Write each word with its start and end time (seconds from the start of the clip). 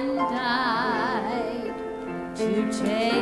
and 0.00 0.16
died 0.16 1.74
to 2.36 2.72
take 2.72 3.19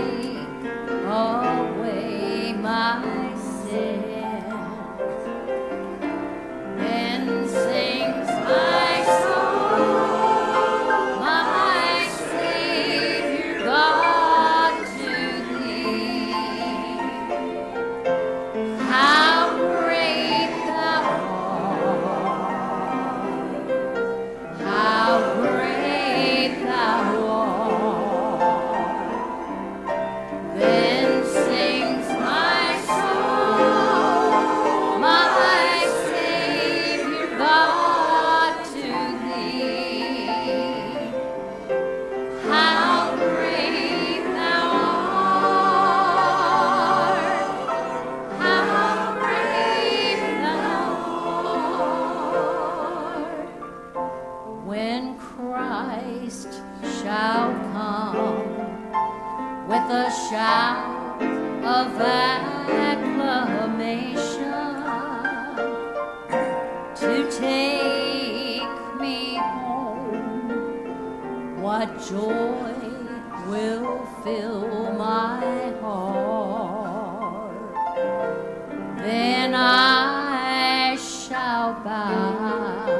shall 82.19 82.98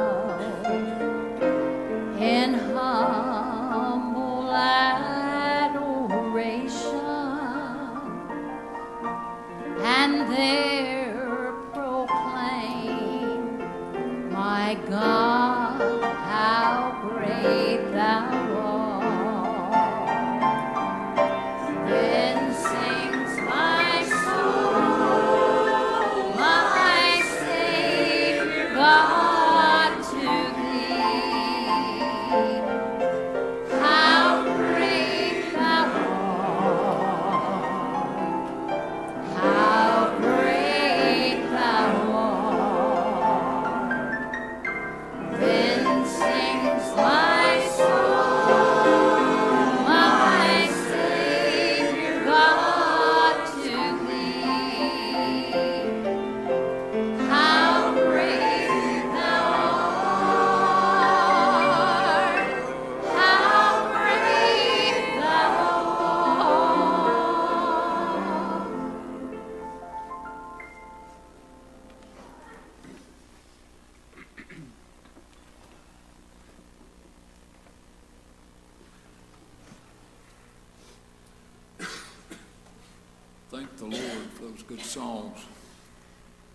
songs. 85.29 85.47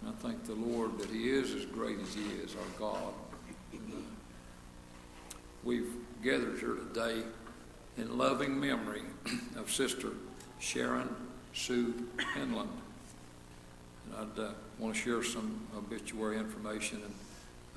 And 0.01 0.09
I 0.09 0.13
thank 0.21 0.45
the 0.45 0.55
Lord 0.55 0.97
that 0.99 1.09
He 1.09 1.29
is 1.29 1.53
as 1.53 1.65
great 1.65 1.99
as 1.99 2.13
He 2.13 2.23
is, 2.43 2.55
our 2.55 2.79
God. 2.79 3.13
And, 3.71 3.93
uh, 3.93 5.35
we've 5.63 5.93
gathered 6.23 6.59
here 6.59 6.75
today 6.75 7.23
in 7.97 8.17
loving 8.17 8.59
memory 8.59 9.03
of 9.55 9.71
Sister 9.71 10.09
Sharon 10.59 11.09
Sue 11.53 11.93
Penland. 12.17 12.67
And 14.05 14.15
I'd 14.17 14.39
uh, 14.39 14.49
want 14.79 14.95
to 14.95 14.99
share 14.99 15.23
some 15.23 15.61
obituary 15.77 16.37
information 16.37 17.01
and 17.03 17.13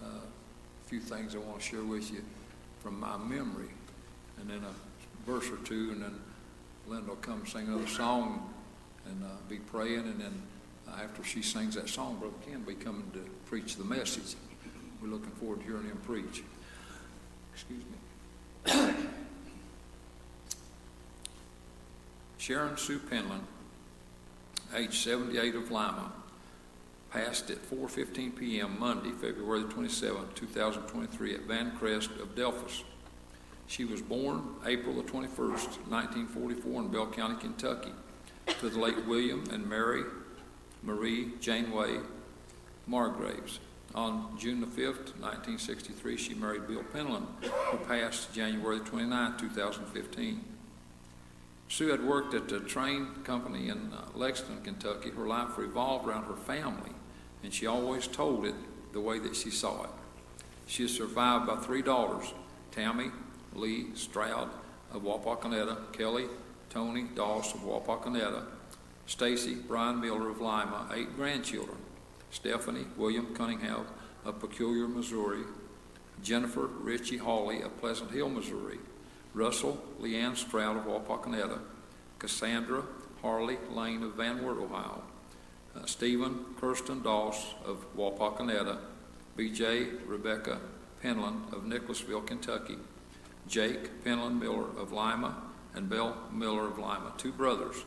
uh, 0.03 0.19
a 0.19 0.89
few 0.89 1.01
things 1.01 1.35
I 1.35 1.39
want 1.39 1.61
to 1.61 1.65
share 1.65 1.83
with 1.83 2.11
you 2.13 2.23
from 2.83 3.01
my 3.01 3.17
memory, 3.17 3.71
and 4.41 4.49
then 4.49 4.63
a 4.63 5.29
verse 5.29 5.51
or 5.51 5.57
two, 5.65 5.91
and 5.93 6.03
then 6.03 6.15
Linda 6.87 7.09
will 7.09 7.17
come 7.17 7.45
sing 7.47 7.67
another 7.67 7.87
song 7.89 8.53
and 9.07 9.25
uh, 9.25 9.29
be 9.49 9.57
praying, 9.57 10.01
and 10.01 10.21
then 10.21 10.43
after 11.03 11.25
she 11.25 11.43
sings 11.43 11.75
that 11.75 11.89
song, 11.89 12.19
Brother 12.19 12.35
Ken 12.45 12.65
will 12.65 12.75
be 12.75 12.81
coming 12.83 13.11
to 13.13 13.21
preach 13.47 13.77
the 13.77 13.85
message. 13.85 14.37
We're 15.03 15.09
looking 15.09 15.31
forward 15.33 15.61
to 15.61 15.67
hearing 15.67 15.85
him 15.85 15.99
preach. 16.05 16.43
Excuse 17.55 17.83
me. 17.85 17.99
Sharon 22.39 22.77
Sue 22.77 22.99
Penland, 22.99 23.43
age 24.75 24.99
78 24.99 25.55
of 25.55 25.71
Lima, 25.71 26.13
passed 27.11 27.51
at 27.51 27.59
4.15 27.71 28.37
p.m. 28.37 28.79
Monday, 28.79 29.11
February 29.11 29.65
27, 29.65 30.29
2023 30.35 31.35
at 31.35 31.41
Vancrest 31.49 32.21
of 32.21 32.35
Delphos. 32.35 32.83
She 33.69 33.85
was 33.85 34.01
born 34.01 34.43
April 34.65 34.95
the 34.95 35.03
21st, 35.03 35.89
1944 35.89 36.83
in 36.83 36.89
Bell 36.89 37.07
County, 37.07 37.37
Kentucky 37.41 37.93
to 38.61 38.69
the 38.69 38.79
late 38.79 39.07
William 39.07 39.45
and 39.51 39.69
Mary 39.69 40.05
Marie 40.87 41.33
Janeway 41.41 41.99
Margraves. 42.89 43.59
On 43.95 44.37
June 44.39 44.61
the 44.61 44.67
5th, 44.67 45.19
1963, 45.21 46.17
she 46.17 46.35
married 46.35 46.69
Bill 46.69 46.85
Penland, 46.95 47.27
who 47.43 47.79
passed 47.79 48.33
January 48.33 48.79
29, 48.79 49.37
2015. 49.39 50.41
Sue 51.69 51.89
had 51.89 52.05
worked 52.05 52.35
at 52.35 52.49
the 52.49 52.61
Trane 52.61 53.25
company 53.25 53.69
in 53.69 53.93
uh, 53.93 54.03
Lexington, 54.15 54.63
Kentucky. 54.63 55.11
Her 55.11 55.27
life 55.27 55.59
revolved 55.59 56.07
around 56.07 56.25
her 56.25 56.37
family, 56.37 56.93
and 57.43 57.53
she 57.53 57.67
always 57.67 58.07
told 58.07 58.47
it 58.47 58.55
the 58.93 59.01
way 59.01 59.19
that 59.19 59.35
she 59.35 59.51
saw 59.51 59.83
it. 59.83 59.91
She 60.69 60.85
is 60.85 60.97
survived 60.97 61.47
by 61.47 61.57
three 61.57 61.83
daughters 61.83 62.33
Tammy 62.71 63.11
Lee 63.55 63.87
Stroud 63.95 64.51
of 64.93 65.03
Wapakoneta, 65.03 65.93
Kelly 65.93 66.27
Tony 66.71 67.05
Doss 67.15 67.55
of 67.55 67.61
Wapakoneta, 67.63 68.45
Stacy 69.07 69.55
Brian 69.55 70.01
Miller 70.01 70.29
of 70.29 70.41
Lima, 70.41 70.89
eight 70.93 71.15
grandchildren, 71.17 71.79
Stephanie 72.31 72.87
William 72.97 73.35
Cunningham 73.35 73.87
of 74.25 74.41
Peculiar, 74.41 74.89
Missouri, 74.89 75.45
Jennifer 76.23 76.67
Ritchie 76.67 77.19
Hawley 77.19 77.63
of 77.63 77.79
Pleasant 77.81 78.11
Hill, 78.11 78.29
Missouri, 78.29 78.79
Russell 79.33 79.83
Leanne 80.01 80.37
Stroud 80.37 80.77
of 80.77 80.85
Wapakoneta, 80.85 81.61
Cassandra 82.19 82.83
Harley 83.23 83.59
Lane 83.71 84.03
of 84.03 84.15
Van 84.15 84.43
Wert, 84.43 84.59
Ohio, 84.59 85.03
uh, 85.77 85.85
Stephen 85.87 86.45
Kirsten 86.61 87.03
Doss 87.03 87.55
of 87.65 87.85
Wapakoneta, 87.97 88.79
B.J. 89.37 89.89
Rebecca 90.07 90.59
Penland 91.03 91.53
of 91.53 91.65
Nicholasville, 91.65 92.23
Kentucky, 92.23 92.79
Jake 93.47 94.03
Penland 94.05 94.41
Miller 94.41 94.67
of 94.79 94.93
Lima, 94.93 95.43
and 95.75 95.89
Bill 95.89 96.17
Miller 96.33 96.67
of 96.67 96.79
Lima, 96.79 97.13
two 97.19 97.33
brothers, 97.33 97.85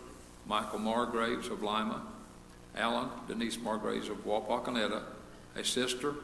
Michael 0.49 0.79
Margraves 0.79 1.51
of 1.51 1.61
Lima, 1.61 2.01
Alan 2.75 3.09
Denise 3.27 3.57
Margraves 3.57 4.09
of 4.09 4.25
Wapakoneta, 4.25 5.03
a 5.55 5.63
sister, 5.63 6.15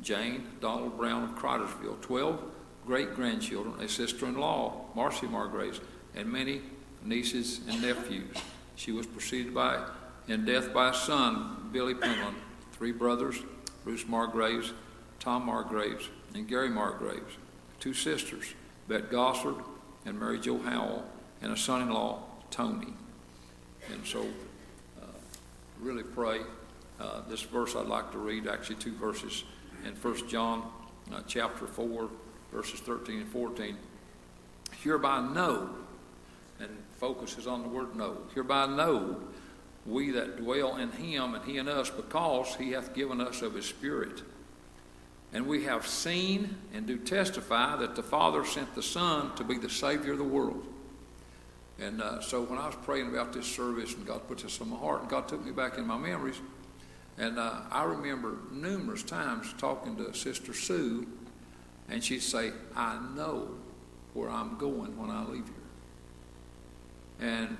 Jane 0.00 0.46
Donald 0.62 0.96
Brown 0.96 1.24
of 1.24 1.36
Cridersville, 1.36 2.00
12 2.00 2.42
great 2.86 3.14
grandchildren, 3.14 3.78
a 3.82 3.88
sister 3.88 4.24
in 4.24 4.38
law, 4.38 4.86
Marcy 4.94 5.26
Margraves, 5.26 5.80
and 6.16 6.32
many 6.32 6.62
nieces 7.04 7.60
and 7.68 7.82
nephews. 7.82 8.34
She 8.76 8.90
was 8.90 9.06
preceded 9.06 9.54
by 9.54 9.84
in 10.28 10.46
death 10.46 10.72
by 10.72 10.88
a 10.88 10.94
son, 10.94 11.68
Billy 11.70 11.92
Penland, 11.92 12.36
three 12.72 12.92
brothers, 12.92 13.36
Bruce 13.84 14.04
Margraves, 14.04 14.72
Tom 15.20 15.46
Margraves, 15.46 16.08
and 16.34 16.48
Gary 16.48 16.70
Margraves, 16.70 17.36
two 17.80 17.92
sisters, 17.92 18.54
Bette 18.88 19.08
Gossard 19.08 19.62
and 20.06 20.18
Mary 20.18 20.40
Jo 20.40 20.56
Howell, 20.58 21.04
and 21.42 21.52
a 21.52 21.56
son 21.56 21.82
in 21.82 21.90
law, 21.90 22.22
Tony. 22.50 22.94
And 23.92 24.06
so, 24.06 24.26
uh, 25.00 25.06
really 25.80 26.02
pray. 26.02 26.40
Uh, 27.00 27.22
this 27.28 27.42
verse 27.42 27.76
I'd 27.76 27.86
like 27.86 28.10
to 28.12 28.18
read, 28.18 28.46
actually, 28.46 28.76
two 28.76 28.94
verses 28.94 29.44
in 29.86 29.94
1 29.94 30.28
John 30.28 30.70
uh, 31.12 31.20
chapter 31.26 31.66
4, 31.66 32.08
verses 32.52 32.80
13 32.80 33.20
and 33.20 33.28
14. 33.28 33.76
Hereby 34.82 35.20
know, 35.32 35.70
and 36.60 36.70
focuses 36.96 37.46
on 37.46 37.62
the 37.62 37.68
word 37.68 37.94
know, 37.96 38.18
hereby 38.34 38.66
know 38.66 39.16
we 39.86 40.10
that 40.10 40.36
dwell 40.36 40.76
in 40.76 40.92
him 40.92 41.34
and 41.34 41.44
he 41.44 41.56
in 41.56 41.68
us, 41.68 41.88
because 41.90 42.54
he 42.56 42.72
hath 42.72 42.94
given 42.94 43.20
us 43.20 43.42
of 43.42 43.54
his 43.54 43.64
Spirit. 43.64 44.22
And 45.32 45.46
we 45.46 45.64
have 45.64 45.86
seen 45.86 46.56
and 46.72 46.86
do 46.86 46.96
testify 46.98 47.76
that 47.76 47.96
the 47.96 48.02
Father 48.02 48.44
sent 48.44 48.74
the 48.74 48.82
Son 48.82 49.34
to 49.36 49.44
be 49.44 49.58
the 49.58 49.70
Savior 49.70 50.12
of 50.12 50.18
the 50.18 50.24
world. 50.24 50.66
And 51.80 52.02
uh, 52.02 52.20
so 52.20 52.42
when 52.42 52.58
I 52.58 52.66
was 52.66 52.76
praying 52.82 53.08
about 53.08 53.32
this 53.32 53.46
service, 53.46 53.94
and 53.94 54.06
God 54.06 54.26
put 54.26 54.38
this 54.38 54.60
on 54.60 54.70
my 54.70 54.76
heart, 54.76 55.02
and 55.02 55.10
God 55.10 55.28
took 55.28 55.44
me 55.44 55.52
back 55.52 55.78
in 55.78 55.86
my 55.86 55.96
memories, 55.96 56.40
and 57.16 57.38
uh, 57.38 57.60
I 57.70 57.84
remember 57.84 58.38
numerous 58.50 59.02
times 59.02 59.52
talking 59.58 59.96
to 59.96 60.12
Sister 60.14 60.52
Sue, 60.52 61.06
and 61.88 62.02
she'd 62.02 62.22
say, 62.22 62.52
I 62.76 62.98
know 63.14 63.48
where 64.14 64.30
I'm 64.30 64.58
going 64.58 64.96
when 64.98 65.10
I 65.10 65.24
leave 65.24 65.46
here. 65.46 67.28
And 67.28 67.56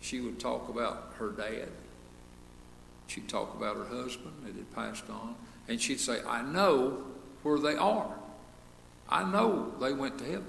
she 0.00 0.20
would 0.20 0.38
talk 0.38 0.68
about 0.68 1.12
her 1.18 1.30
dad. 1.30 1.68
She'd 3.06 3.28
talk 3.28 3.54
about 3.54 3.76
her 3.76 3.84
husband 3.84 4.34
that 4.44 4.54
had 4.54 4.74
passed 4.74 5.08
on 5.10 5.34
and 5.68 5.80
she'd 5.80 6.00
say, 6.00 6.20
I 6.26 6.42
know 6.42 7.04
where 7.42 7.58
they 7.58 7.76
are. 7.76 8.14
I 9.08 9.30
know 9.30 9.72
they 9.80 9.92
went 9.92 10.18
to 10.18 10.24
heaven. 10.24 10.46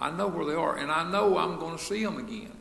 I 0.00 0.10
know 0.10 0.28
where 0.28 0.46
they 0.46 0.54
are, 0.54 0.76
and 0.76 0.90
I 0.90 1.08
know 1.10 1.36
I'm 1.38 1.58
going 1.58 1.76
to 1.76 1.82
see 1.82 2.02
them 2.02 2.18
again. 2.18 2.52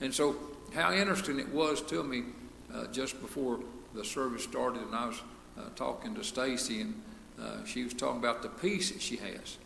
And 0.00 0.12
so, 0.12 0.36
how 0.74 0.92
interesting 0.92 1.38
it 1.38 1.48
was 1.48 1.80
to 1.82 2.02
me 2.02 2.24
uh, 2.72 2.86
just 2.88 3.20
before 3.20 3.60
the 3.94 4.04
service 4.04 4.44
started, 4.44 4.82
and 4.82 4.94
I 4.94 5.06
was 5.06 5.20
uh, 5.58 5.62
talking 5.74 6.14
to 6.16 6.24
Stacy, 6.24 6.82
and 6.82 7.00
uh, 7.40 7.64
she 7.64 7.84
was 7.84 7.94
talking 7.94 8.18
about 8.18 8.42
the 8.42 8.48
peace 8.48 8.90
that 8.90 9.00
she 9.00 9.16
has. 9.16 9.58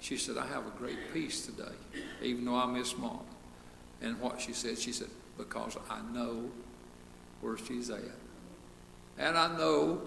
She 0.00 0.16
said, 0.16 0.36
I 0.36 0.46
have 0.46 0.66
a 0.66 0.70
great 0.78 0.98
peace 1.14 1.46
today, 1.46 1.74
even 2.22 2.44
though 2.44 2.56
I 2.56 2.66
miss 2.66 2.96
mom. 2.98 3.20
And 4.02 4.20
what 4.20 4.40
she 4.40 4.52
said, 4.52 4.78
she 4.78 4.92
said, 4.92 5.08
because 5.38 5.76
I 5.88 6.00
know 6.12 6.50
where 7.40 7.56
she's 7.56 7.90
at. 7.90 8.00
And 9.18 9.38
I 9.38 9.56
know 9.56 10.02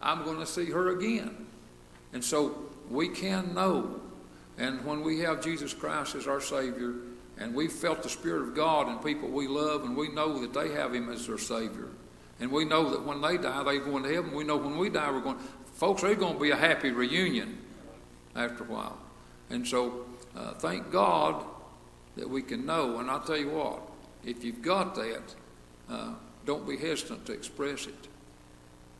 I'm 0.00 0.24
going 0.24 0.38
to 0.38 0.46
see 0.46 0.66
her 0.66 0.96
again. 0.96 1.46
And 2.12 2.24
so 2.24 2.56
we 2.88 3.08
can 3.08 3.54
know. 3.54 4.00
And 4.58 4.84
when 4.84 5.02
we 5.02 5.20
have 5.20 5.42
Jesus 5.42 5.74
Christ 5.74 6.14
as 6.14 6.26
our 6.26 6.40
Savior, 6.40 6.94
and 7.38 7.54
we've 7.54 7.72
felt 7.72 8.02
the 8.02 8.08
Spirit 8.08 8.42
of 8.42 8.54
God 8.54 8.88
in 8.88 8.98
people 8.98 9.28
we 9.28 9.46
love, 9.46 9.84
and 9.84 9.96
we 9.96 10.08
know 10.08 10.40
that 10.40 10.54
they 10.54 10.72
have 10.72 10.94
Him 10.94 11.10
as 11.10 11.26
their 11.26 11.38
Savior, 11.38 11.88
and 12.40 12.50
we 12.50 12.64
know 12.64 12.90
that 12.90 13.04
when 13.04 13.20
they 13.20 13.36
die, 13.36 13.62
they're 13.62 13.80
going 13.80 14.02
to 14.02 14.14
heaven. 14.14 14.32
We 14.32 14.44
know 14.44 14.56
when 14.56 14.78
we 14.78 14.88
die, 14.88 15.10
we're 15.10 15.20
going. 15.20 15.38
Folks, 15.74 16.02
there's 16.02 16.18
going 16.18 16.34
to 16.34 16.40
be 16.40 16.50
a 16.50 16.56
happy 16.56 16.90
reunion 16.90 17.58
after 18.34 18.64
a 18.64 18.66
while. 18.66 18.98
And 19.50 19.66
so, 19.66 20.06
uh, 20.36 20.54
thank 20.54 20.90
God 20.90 21.44
that 22.16 22.28
we 22.28 22.42
can 22.42 22.64
know. 22.64 22.98
And 22.98 23.10
I'll 23.10 23.20
tell 23.20 23.36
you 23.36 23.50
what, 23.50 23.80
if 24.24 24.42
you've 24.42 24.62
got 24.62 24.94
that, 24.94 25.34
uh, 25.90 26.12
don't 26.46 26.66
be 26.66 26.76
hesitant 26.76 27.26
to 27.26 27.32
express 27.32 27.86
it. 27.86 28.08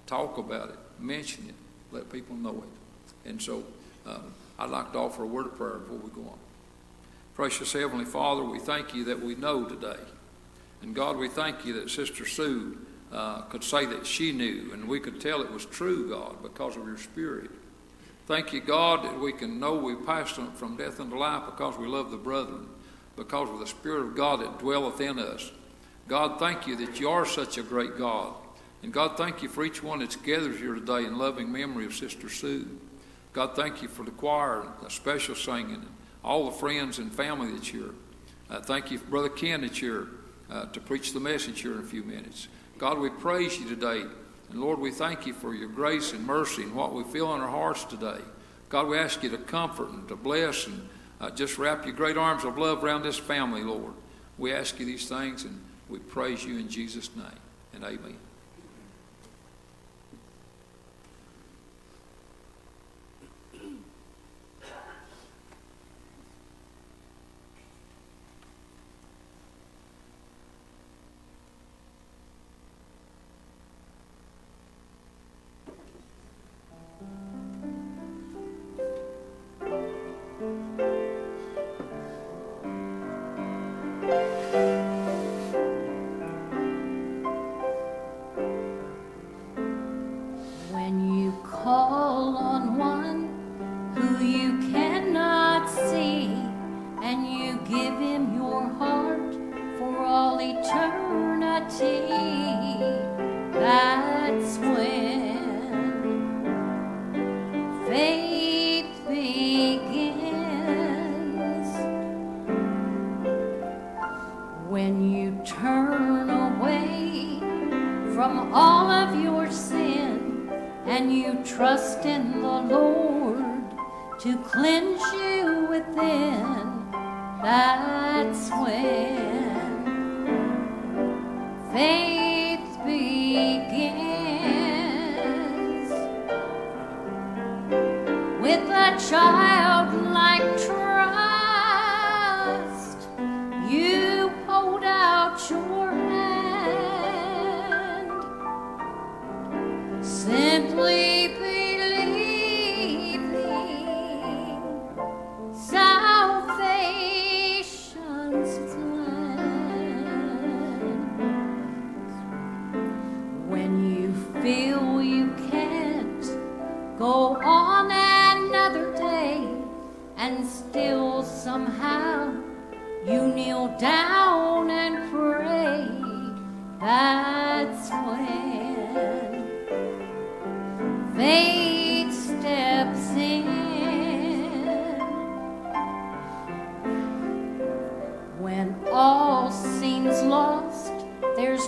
Talk 0.06 0.38
about 0.38 0.70
it 0.70 0.78
mention 0.98 1.46
it, 1.48 1.54
let 1.92 2.10
people 2.10 2.36
know 2.36 2.62
it. 2.62 3.28
And 3.28 3.40
so 3.40 3.64
um, 4.06 4.32
I'd 4.58 4.70
like 4.70 4.92
to 4.92 4.98
offer 4.98 5.22
a 5.22 5.26
word 5.26 5.46
of 5.46 5.56
prayer 5.56 5.78
before 5.78 5.98
we 5.98 6.10
go 6.10 6.28
on. 6.28 6.38
Precious 7.34 7.72
Heavenly 7.72 8.06
Father, 8.06 8.42
we 8.42 8.58
thank 8.58 8.94
you 8.94 9.04
that 9.04 9.22
we 9.22 9.34
know 9.34 9.66
today. 9.66 10.00
And 10.82 10.94
God, 10.94 11.16
we 11.16 11.28
thank 11.28 11.64
you 11.66 11.74
that 11.74 11.90
Sister 11.90 12.26
Sue 12.26 12.78
uh, 13.12 13.42
could 13.42 13.62
say 13.62 13.84
that 13.86 14.06
she 14.06 14.32
knew, 14.32 14.70
and 14.72 14.88
we 14.88 15.00
could 15.00 15.20
tell 15.20 15.42
it 15.42 15.50
was 15.50 15.66
true, 15.66 16.08
God, 16.08 16.42
because 16.42 16.76
of 16.76 16.86
your 16.86 16.98
Spirit. 16.98 17.50
Thank 18.26 18.52
you, 18.52 18.60
God, 18.60 19.04
that 19.04 19.20
we 19.20 19.32
can 19.32 19.60
know 19.60 19.74
we 19.74 19.94
passed 19.94 20.34
from 20.54 20.76
death 20.76 20.98
unto 20.98 21.16
life 21.16 21.44
because 21.46 21.78
we 21.78 21.86
love 21.86 22.10
the 22.10 22.16
brethren, 22.16 22.66
because 23.16 23.48
of 23.50 23.58
the 23.58 23.66
Spirit 23.66 24.02
of 24.02 24.16
God 24.16 24.40
that 24.40 24.58
dwelleth 24.58 25.00
in 25.00 25.18
us. 25.18 25.52
God, 26.08 26.38
thank 26.38 26.66
you 26.66 26.76
that 26.76 26.98
you 26.98 27.08
are 27.08 27.26
such 27.26 27.58
a 27.58 27.62
great 27.62 27.98
God. 27.98 28.34
And 28.82 28.92
God, 28.92 29.16
thank 29.16 29.42
you 29.42 29.48
for 29.48 29.64
each 29.64 29.82
one 29.82 30.00
that's 30.00 30.16
gathered 30.16 30.56
here 30.56 30.74
today 30.74 31.04
in 31.04 31.18
loving 31.18 31.50
memory 31.50 31.86
of 31.86 31.94
Sister 31.94 32.28
Sue. 32.28 32.66
God, 33.36 33.54
thank 33.54 33.82
you 33.82 33.88
for 33.88 34.02
the 34.02 34.10
choir 34.12 34.66
the 34.82 34.88
special 34.88 35.34
singing 35.34 35.74
and 35.74 35.88
all 36.24 36.46
the 36.46 36.52
friends 36.56 36.98
and 36.98 37.12
family 37.12 37.52
that's 37.52 37.68
here. 37.68 37.90
Uh, 38.48 38.62
thank 38.62 38.90
you 38.90 38.98
Brother 38.98 39.28
Ken 39.28 39.60
that's 39.60 39.78
here. 39.78 40.08
uh, 40.50 40.64
to 40.66 40.80
preach 40.80 41.12
the 41.12 41.20
message 41.20 41.60
here 41.60 41.74
in 41.74 41.80
a 41.80 41.82
few 41.82 42.02
minutes. 42.02 42.48
God, 42.78 42.98
we 42.98 43.10
praise 43.10 43.58
you 43.58 43.68
today. 43.68 44.04
And 44.48 44.60
Lord, 44.60 44.78
we 44.78 44.90
thank 44.90 45.26
you 45.26 45.34
for 45.34 45.54
your 45.54 45.68
grace 45.68 46.14
and 46.14 46.26
mercy 46.26 46.62
and 46.62 46.74
what 46.74 46.94
we 46.94 47.04
feel 47.04 47.34
in 47.34 47.42
our 47.42 47.50
hearts 47.50 47.84
today. 47.84 48.20
God, 48.70 48.86
we 48.86 48.96
ask 48.96 49.22
you 49.22 49.28
to 49.28 49.38
comfort 49.38 49.90
and 49.90 50.08
to 50.08 50.16
bless 50.16 50.66
and 50.66 50.88
uh, 51.20 51.28
just 51.28 51.58
wrap 51.58 51.84
your 51.84 51.94
great 51.94 52.16
arms 52.16 52.44
of 52.44 52.56
love 52.56 52.82
around 52.82 53.02
this 53.02 53.18
family, 53.18 53.62
Lord. 53.62 53.92
We 54.38 54.54
ask 54.54 54.80
you 54.80 54.86
these 54.86 55.10
things 55.10 55.44
and 55.44 55.60
we 55.90 55.98
praise 55.98 56.42
you 56.42 56.56
in 56.56 56.70
Jesus' 56.70 57.10
name. 57.14 57.26
And 57.74 57.84
amen. 57.84 58.16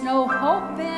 no 0.09 0.27
hope 0.27 0.79
then. 0.79 0.98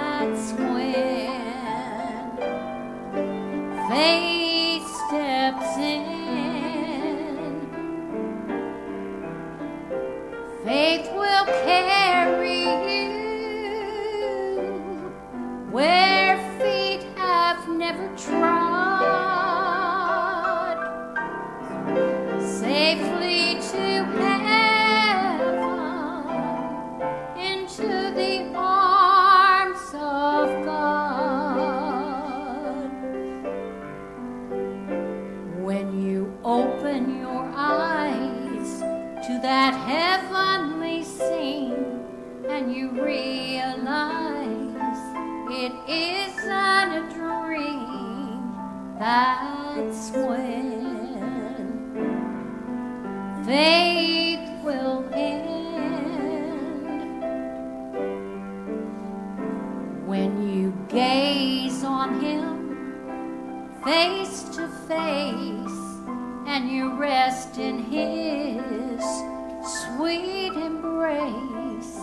embrace. 71.27 71.99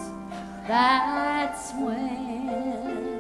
That's 0.67 1.73
when 1.75 3.18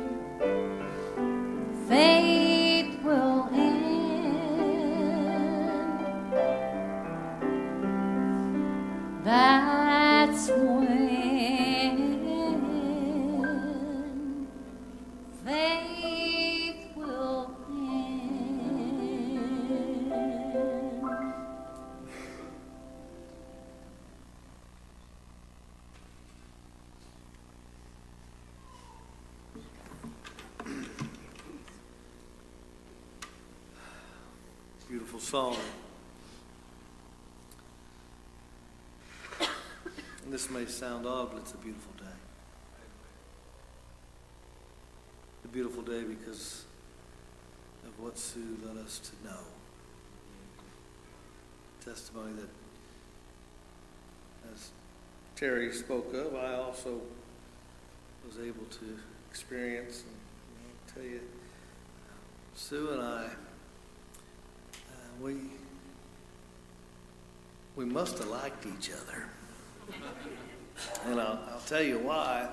Song. 35.29 35.59
And 40.25 40.33
this 40.33 40.49
may 40.49 40.65
sound 40.65 41.05
odd, 41.07 41.33
but 41.33 41.41
it's 41.43 41.53
a 41.53 41.59
beautiful 41.59 41.93
day. 41.99 42.17
A 45.45 45.49
beautiful 45.49 45.83
day 45.83 46.03
because 46.05 46.65
of 47.85 48.03
what 48.03 48.17
Sue 48.17 48.57
led 48.65 48.79
us 48.79 49.01
to 49.01 49.29
know. 49.29 49.41
Testimony 51.85 52.33
that, 52.33 52.49
as 54.55 54.71
Terry 55.37 55.71
spoke 55.75 56.15
of, 56.15 56.35
I 56.37 56.55
also 56.55 57.03
was 58.27 58.39
able 58.39 58.65
to 58.65 58.99
experience. 59.31 60.05
And 60.07 60.17
I'll 60.65 60.95
tell 60.95 61.05
you, 61.05 61.21
Sue 62.55 62.93
and 62.93 63.03
I, 63.03 63.27
we 65.21 65.35
we 67.77 67.85
must 67.85 68.19
have 68.19 68.29
liked 68.29 68.67
each 68.67 68.91
other. 68.91 69.27
And 71.07 71.21
I'll, 71.21 71.41
I'll 71.53 71.63
tell 71.67 71.83
you 71.83 71.99
why. 71.99 72.49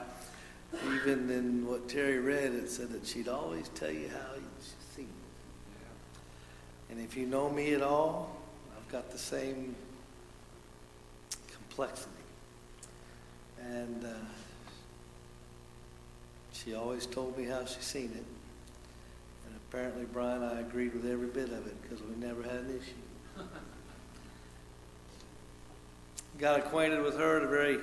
Even 0.94 1.30
in 1.30 1.66
what 1.68 1.88
Terry 1.90 2.20
read, 2.20 2.54
it 2.54 2.70
said 2.70 2.90
that 2.92 3.06
she'd 3.08 3.28
always 3.28 3.70
tell 3.70 3.92
you 3.92 4.10
how 4.10 4.36
she 4.36 4.72
seen. 4.96 5.06
It. 6.90 6.92
And 6.92 7.04
if 7.04 7.18
you 7.18 7.26
know 7.26 7.50
me 7.50 7.74
at 7.74 7.82
all, 7.82 8.36
I've 8.78 8.92
got 8.92 9.12
the 9.12 9.18
same 9.18 9.76
complexity. 11.52 12.12
And 13.62 14.06
uh, 14.06 14.10
she 16.54 16.76
always 16.76 17.06
told 17.06 17.38
me 17.38 17.46
how 17.46 17.66
she 17.66 17.82
seen 17.82 18.12
it. 18.16 18.26
Apparently, 19.70 20.06
Brian, 20.06 20.44
and 20.44 20.58
I 20.58 20.60
agreed 20.62 20.94
with 20.94 21.06
every 21.06 21.28
bit 21.28 21.50
of 21.50 21.68
it 21.68 21.82
because 21.82 22.02
we 22.02 22.16
never 22.16 22.44
had 22.44 22.56
an 22.56 22.70
issue. 22.70 23.44
got 26.40 26.60
acquainted 26.60 27.02
with 27.02 27.18
her 27.18 27.38
at 27.38 27.44
a 27.44 27.48
very 27.48 27.80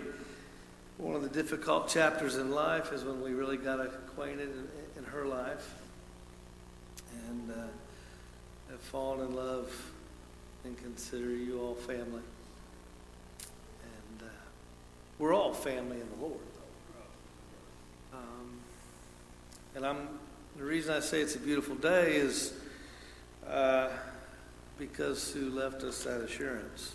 one 0.98 1.16
of 1.16 1.22
the 1.22 1.28
difficult 1.28 1.88
chapters 1.88 2.36
in 2.36 2.50
life 2.50 2.92
is 2.92 3.02
when 3.04 3.20
we 3.22 3.32
really 3.32 3.56
got 3.56 3.80
acquainted 3.80 4.50
in, 4.50 4.68
in 4.98 5.04
her 5.04 5.26
life. 5.26 5.74
And 7.28 7.50
uh, 7.50 7.54
have 8.70 8.80
fallen 8.80 9.20
in 9.20 9.34
love 9.34 9.92
and 10.64 10.78
consider 10.78 11.30
you 11.30 11.60
all 11.60 11.74
family. 11.74 12.22
And 13.82 14.22
uh, 14.22 14.32
we're 15.18 15.34
all 15.34 15.52
family 15.52 16.00
in 16.00 16.08
the 16.08 16.26
lord 16.26 16.40
um, 18.12 18.58
and 19.76 19.86
i'm 19.86 20.08
the 20.56 20.64
reason 20.64 20.94
i 20.94 21.00
say 21.00 21.20
it's 21.20 21.34
a 21.34 21.40
beautiful 21.40 21.74
day 21.76 22.16
is 22.16 22.52
uh, 23.48 23.88
because 24.78 25.22
sue 25.22 25.50
left 25.50 25.82
us 25.82 26.04
that 26.04 26.20
assurance 26.20 26.94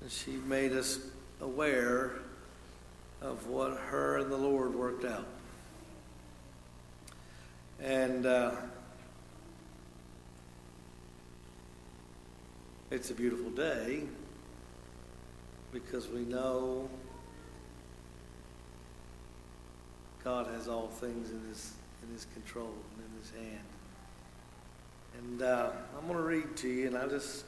and 0.00 0.10
she 0.10 0.32
made 0.32 0.72
us 0.72 1.00
aware 1.40 2.12
of 3.20 3.46
what 3.48 3.76
her 3.76 4.18
and 4.18 4.30
the 4.30 4.36
Lord 4.36 4.74
worked 4.74 5.04
out. 5.04 5.26
And 7.80 8.26
uh, 8.26 8.52
it's 12.90 13.10
a 13.10 13.14
beautiful 13.14 13.50
day 13.50 14.02
because 15.72 16.08
we 16.08 16.20
know 16.20 16.88
God 20.24 20.46
has 20.48 20.68
all 20.68 20.88
things 20.88 21.30
in 21.30 21.40
His 21.48 21.72
in 22.08 22.14
His 22.14 22.26
control 22.32 22.72
and 22.94 23.04
in 23.04 23.20
His 23.20 23.30
hand. 23.30 23.68
And 25.18 25.42
uh, 25.42 25.70
I'm 25.96 26.06
going 26.06 26.16
to 26.16 26.22
read 26.22 26.56
to 26.58 26.68
you, 26.68 26.86
and 26.86 26.96
I 26.96 27.06
just 27.08 27.44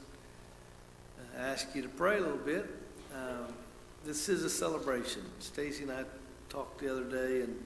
ask 1.37 1.73
you 1.75 1.81
to 1.81 1.89
pray 1.89 2.17
a 2.17 2.21
little 2.21 2.37
bit. 2.37 2.65
Um, 3.13 3.53
this 4.05 4.29
is 4.29 4.43
a 4.43 4.49
celebration. 4.49 5.21
Stacy 5.39 5.83
and 5.83 5.91
I 5.91 6.03
talked 6.49 6.79
the 6.79 6.91
other 6.91 7.03
day, 7.03 7.41
and 7.41 7.63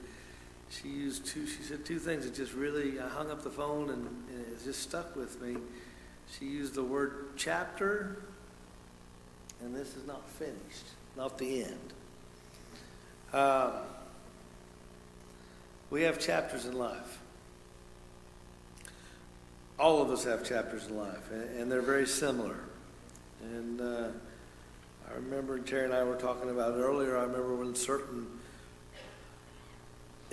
she 0.70 0.88
used 0.88 1.26
two. 1.26 1.46
She 1.46 1.62
said 1.62 1.84
two 1.84 1.98
things 1.98 2.24
that 2.24 2.34
just 2.34 2.52
really. 2.52 3.00
I 3.00 3.08
hung 3.08 3.30
up 3.30 3.42
the 3.42 3.50
phone, 3.50 3.90
and, 3.90 4.06
and 4.30 4.40
it 4.40 4.64
just 4.64 4.82
stuck 4.82 5.16
with 5.16 5.40
me. 5.40 5.56
She 6.38 6.46
used 6.46 6.74
the 6.74 6.84
word 6.84 7.28
chapter, 7.36 8.22
and 9.60 9.74
this 9.74 9.96
is 9.96 10.06
not 10.06 10.28
finished, 10.28 10.86
not 11.16 11.38
the 11.38 11.64
end. 11.64 11.92
Uh, 13.32 13.82
we 15.90 16.02
have 16.02 16.18
chapters 16.18 16.66
in 16.66 16.76
life. 16.78 17.18
All 19.78 20.02
of 20.02 20.10
us 20.10 20.24
have 20.24 20.44
chapters 20.44 20.86
in 20.86 20.96
life, 20.96 21.30
and, 21.30 21.60
and 21.60 21.72
they're 21.72 21.82
very 21.82 22.06
similar. 22.06 22.56
And 23.42 23.80
uh, 23.80 24.08
I 25.08 25.14
remember 25.14 25.58
Terry 25.58 25.84
and 25.84 25.94
I 25.94 26.02
were 26.02 26.16
talking 26.16 26.50
about 26.50 26.72
it 26.72 26.80
earlier. 26.80 27.16
I 27.16 27.22
remember 27.22 27.54
when 27.56 27.74
certain 27.74 28.26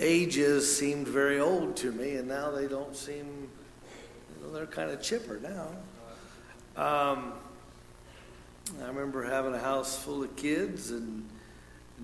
ages 0.00 0.76
seemed 0.76 1.06
very 1.06 1.38
old 1.38 1.76
to 1.76 1.92
me, 1.92 2.16
and 2.16 2.26
now 2.26 2.50
they 2.50 2.66
don't 2.66 2.96
seem, 2.96 3.48
you 4.40 4.46
know, 4.46 4.52
they're 4.52 4.66
kind 4.66 4.90
of 4.90 5.02
chipper 5.02 5.40
now. 5.40 5.68
Um, 6.76 7.34
I 8.82 8.86
remember 8.88 9.22
having 9.22 9.54
a 9.54 9.58
house 9.58 9.96
full 9.96 10.24
of 10.24 10.34
kids, 10.36 10.90
and 10.90 11.28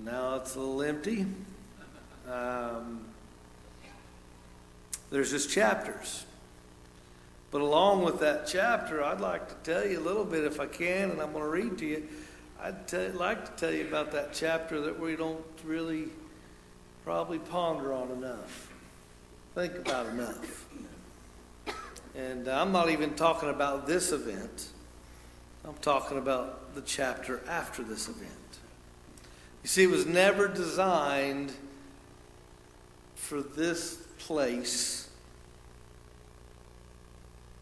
now 0.04 0.36
it's 0.36 0.54
a 0.54 0.60
little 0.60 0.82
empty. 0.82 1.26
Um, 2.30 3.09
there's 5.10 5.30
just 5.30 5.50
chapters. 5.50 6.24
But 7.50 7.62
along 7.62 8.04
with 8.04 8.20
that 8.20 8.46
chapter, 8.46 9.02
I'd 9.02 9.20
like 9.20 9.48
to 9.48 9.70
tell 9.70 9.86
you 9.86 9.98
a 9.98 10.00
little 10.00 10.24
bit, 10.24 10.44
if 10.44 10.60
I 10.60 10.66
can, 10.66 11.10
and 11.10 11.20
I'm 11.20 11.32
going 11.32 11.44
to 11.44 11.50
read 11.50 11.78
to 11.78 11.86
you. 11.86 12.08
I'd 12.62 12.86
tell, 12.86 13.10
like 13.12 13.44
to 13.44 13.52
tell 13.66 13.74
you 13.74 13.88
about 13.88 14.12
that 14.12 14.32
chapter 14.32 14.80
that 14.82 15.00
we 15.00 15.16
don't 15.16 15.44
really 15.64 16.08
probably 17.04 17.38
ponder 17.38 17.92
on 17.92 18.10
enough, 18.10 18.70
think 19.54 19.74
about 19.74 20.06
enough. 20.06 20.66
And 22.14 22.46
I'm 22.48 22.70
not 22.70 22.90
even 22.90 23.14
talking 23.14 23.48
about 23.48 23.86
this 23.86 24.12
event, 24.12 24.68
I'm 25.64 25.74
talking 25.82 26.18
about 26.18 26.74
the 26.74 26.82
chapter 26.82 27.40
after 27.48 27.82
this 27.82 28.08
event. 28.08 28.30
You 29.62 29.68
see, 29.68 29.82
it 29.82 29.90
was 29.90 30.06
never 30.06 30.48
designed 30.48 31.52
for 33.14 33.42
this 33.42 34.06
place 34.30 35.08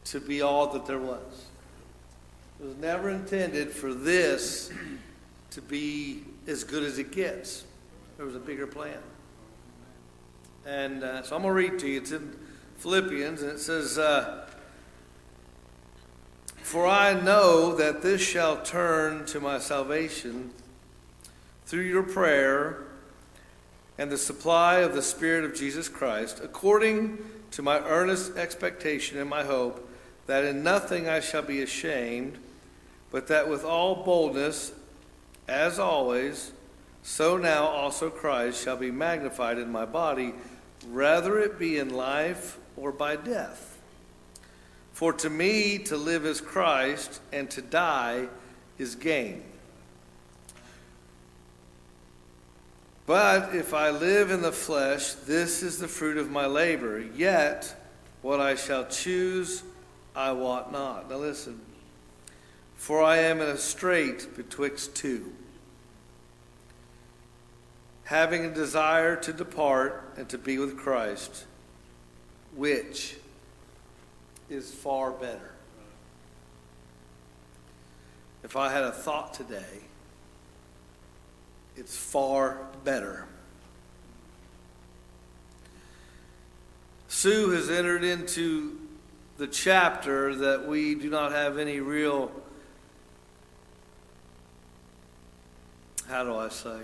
to 0.04 0.20
be 0.20 0.42
all 0.42 0.66
that 0.66 0.84
there 0.84 0.98
was. 0.98 1.46
It 2.60 2.66
was 2.66 2.76
never 2.76 3.08
intended 3.08 3.70
for 3.70 3.94
this 3.94 4.70
to 5.52 5.62
be 5.62 6.24
as 6.46 6.64
good 6.64 6.82
as 6.82 6.98
it 6.98 7.10
gets. 7.10 7.64
There 8.18 8.26
was 8.26 8.36
a 8.36 8.38
bigger 8.38 8.66
plan. 8.66 8.98
And 10.66 11.02
uh, 11.02 11.22
so 11.22 11.36
I'm 11.36 11.40
going 11.40 11.54
to 11.54 11.70
read 11.70 11.78
to 11.78 11.88
you. 11.88 12.02
It's 12.02 12.12
in 12.12 12.36
Philippians, 12.76 13.40
and 13.40 13.52
it 13.52 13.60
says, 13.60 13.96
uh, 13.96 14.46
For 16.56 16.86
I 16.86 17.18
know 17.18 17.74
that 17.76 18.02
this 18.02 18.20
shall 18.20 18.60
turn 18.60 19.24
to 19.24 19.40
my 19.40 19.58
salvation 19.58 20.50
through 21.64 21.84
your 21.84 22.02
prayer 22.02 22.87
and 23.98 24.10
the 24.10 24.16
supply 24.18 24.76
of 24.76 24.94
the 24.94 25.02
Spirit 25.02 25.44
of 25.44 25.54
Jesus 25.54 25.88
Christ, 25.88 26.40
according 26.42 27.18
to 27.50 27.62
my 27.62 27.80
earnest 27.80 28.36
expectation 28.36 29.18
and 29.18 29.28
my 29.28 29.42
hope 29.42 29.86
that 30.26 30.44
in 30.44 30.62
nothing 30.62 31.08
I 31.08 31.20
shall 31.20 31.42
be 31.42 31.62
ashamed, 31.62 32.38
but 33.10 33.26
that 33.26 33.48
with 33.48 33.64
all 33.64 34.04
boldness, 34.04 34.72
as 35.48 35.78
always, 35.78 36.52
so 37.02 37.36
now 37.36 37.66
also 37.66 38.10
Christ 38.10 38.62
shall 38.62 38.76
be 38.76 38.90
magnified 38.90 39.58
in 39.58 39.72
my 39.72 39.86
body, 39.86 40.34
whether 40.90 41.38
it 41.38 41.58
be 41.58 41.78
in 41.78 41.88
life 41.88 42.58
or 42.76 42.92
by 42.92 43.16
death. 43.16 43.78
For 44.92 45.12
to 45.14 45.30
me 45.30 45.78
to 45.78 45.96
live 45.96 46.26
is 46.26 46.40
Christ, 46.40 47.20
and 47.32 47.48
to 47.50 47.62
die 47.62 48.28
is 48.78 48.94
gain. 48.94 49.42
But 53.08 53.54
if 53.54 53.72
I 53.72 53.88
live 53.88 54.30
in 54.30 54.42
the 54.42 54.52
flesh, 54.52 55.14
this 55.14 55.62
is 55.62 55.78
the 55.78 55.88
fruit 55.88 56.18
of 56.18 56.30
my 56.30 56.44
labor. 56.44 57.00
Yet 57.00 57.74
what 58.20 58.38
I 58.38 58.54
shall 58.54 58.84
choose, 58.84 59.62
I 60.14 60.32
wot 60.32 60.70
not. 60.70 61.08
Now 61.08 61.16
listen. 61.16 61.58
For 62.76 63.02
I 63.02 63.16
am 63.16 63.40
in 63.40 63.48
a 63.48 63.56
strait 63.56 64.36
betwixt 64.36 64.94
two, 64.94 65.32
having 68.04 68.44
a 68.44 68.52
desire 68.52 69.16
to 69.16 69.32
depart 69.32 70.12
and 70.18 70.28
to 70.28 70.36
be 70.36 70.58
with 70.58 70.76
Christ, 70.76 71.46
which 72.54 73.16
is 74.50 74.70
far 74.70 75.12
better. 75.12 75.54
If 78.44 78.54
I 78.54 78.70
had 78.70 78.84
a 78.84 78.92
thought 78.92 79.32
today, 79.32 79.80
it's 81.74 81.96
far 81.96 82.67
better. 82.84 83.26
Sue 87.08 87.50
has 87.50 87.70
entered 87.70 88.04
into 88.04 88.78
the 89.38 89.46
chapter 89.46 90.34
that 90.34 90.66
we 90.66 90.94
do 90.94 91.08
not 91.08 91.32
have 91.32 91.58
any 91.58 91.80
real, 91.80 92.30
how 96.08 96.24
do 96.24 96.36
I 96.36 96.48
say? 96.48 96.80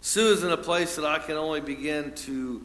Sue 0.00 0.32
is 0.32 0.42
in 0.44 0.50
a 0.50 0.56
place 0.56 0.96
that 0.96 1.04
I 1.04 1.18
can 1.18 1.36
only 1.36 1.60
begin 1.60 2.12
to 2.14 2.62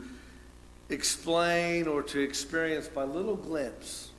explain 0.90 1.88
or 1.88 2.02
to 2.04 2.20
experience 2.20 2.88
by 2.88 3.04
little 3.04 3.36
glimpse. 3.36 4.12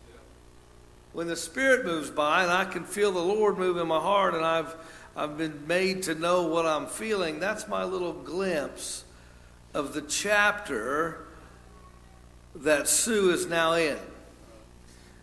When 1.13 1.27
the 1.27 1.37
Spirit 1.37 1.85
moves 1.85 2.11
by 2.11 2.43
and 2.43 2.53
I 2.53 2.65
can 2.65 2.85
feel 2.85 3.13
the 3.13 3.21
Lord 3.21 3.59
move 3.59 3.77
in 3.79 3.87
my 3.87 4.01
heart 4.01 4.35
and 4.35 4.45
I've 4.45 4.75
I've 5.19 5.39
been 5.39 5.67
made 5.67 6.03
to 6.05 6.15
know 6.15 6.43
what 6.43 6.67
I'm 6.67 6.87
feeling. 6.87 7.41
That's 7.41 7.67
my 7.67 7.85
little 7.85 8.13
glimpse 8.13 9.03
of 9.73 9.95
the 9.95 10.03
chapter 10.03 11.25
that 12.55 12.87
Sue 12.87 13.31
is 13.31 13.47
now 13.47 13.73
in. 13.73 13.97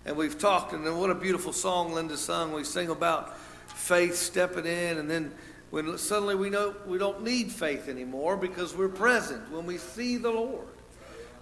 And 0.04 0.18
we've 0.18 0.40
talked, 0.40 0.74
and 0.74 1.00
what 1.00 1.12
a 1.12 1.16
beautiful 1.16 1.54
song 1.54 1.94
Linda 1.94 2.18
sung. 2.18 2.54
We 2.54 2.64
sing 2.64 2.90
about 2.90 3.38
faith 3.68 4.16
stepping 4.16 4.66
in, 4.66 4.98
and 4.98 5.08
then 5.08 5.32
when 5.70 5.96
suddenly 6.00 6.34
we 6.34 6.50
know 6.50 6.74
we 6.88 6.98
don't 6.98 7.24
need 7.24 7.52
faith 7.52 7.88
anymore 7.88 8.36
because 8.36 8.76
we're 8.76 8.90
present 8.90 9.52
when 9.52 9.68
we 9.68 9.78
see 9.78 10.18
the 10.18 10.32
Lord. 10.32 10.66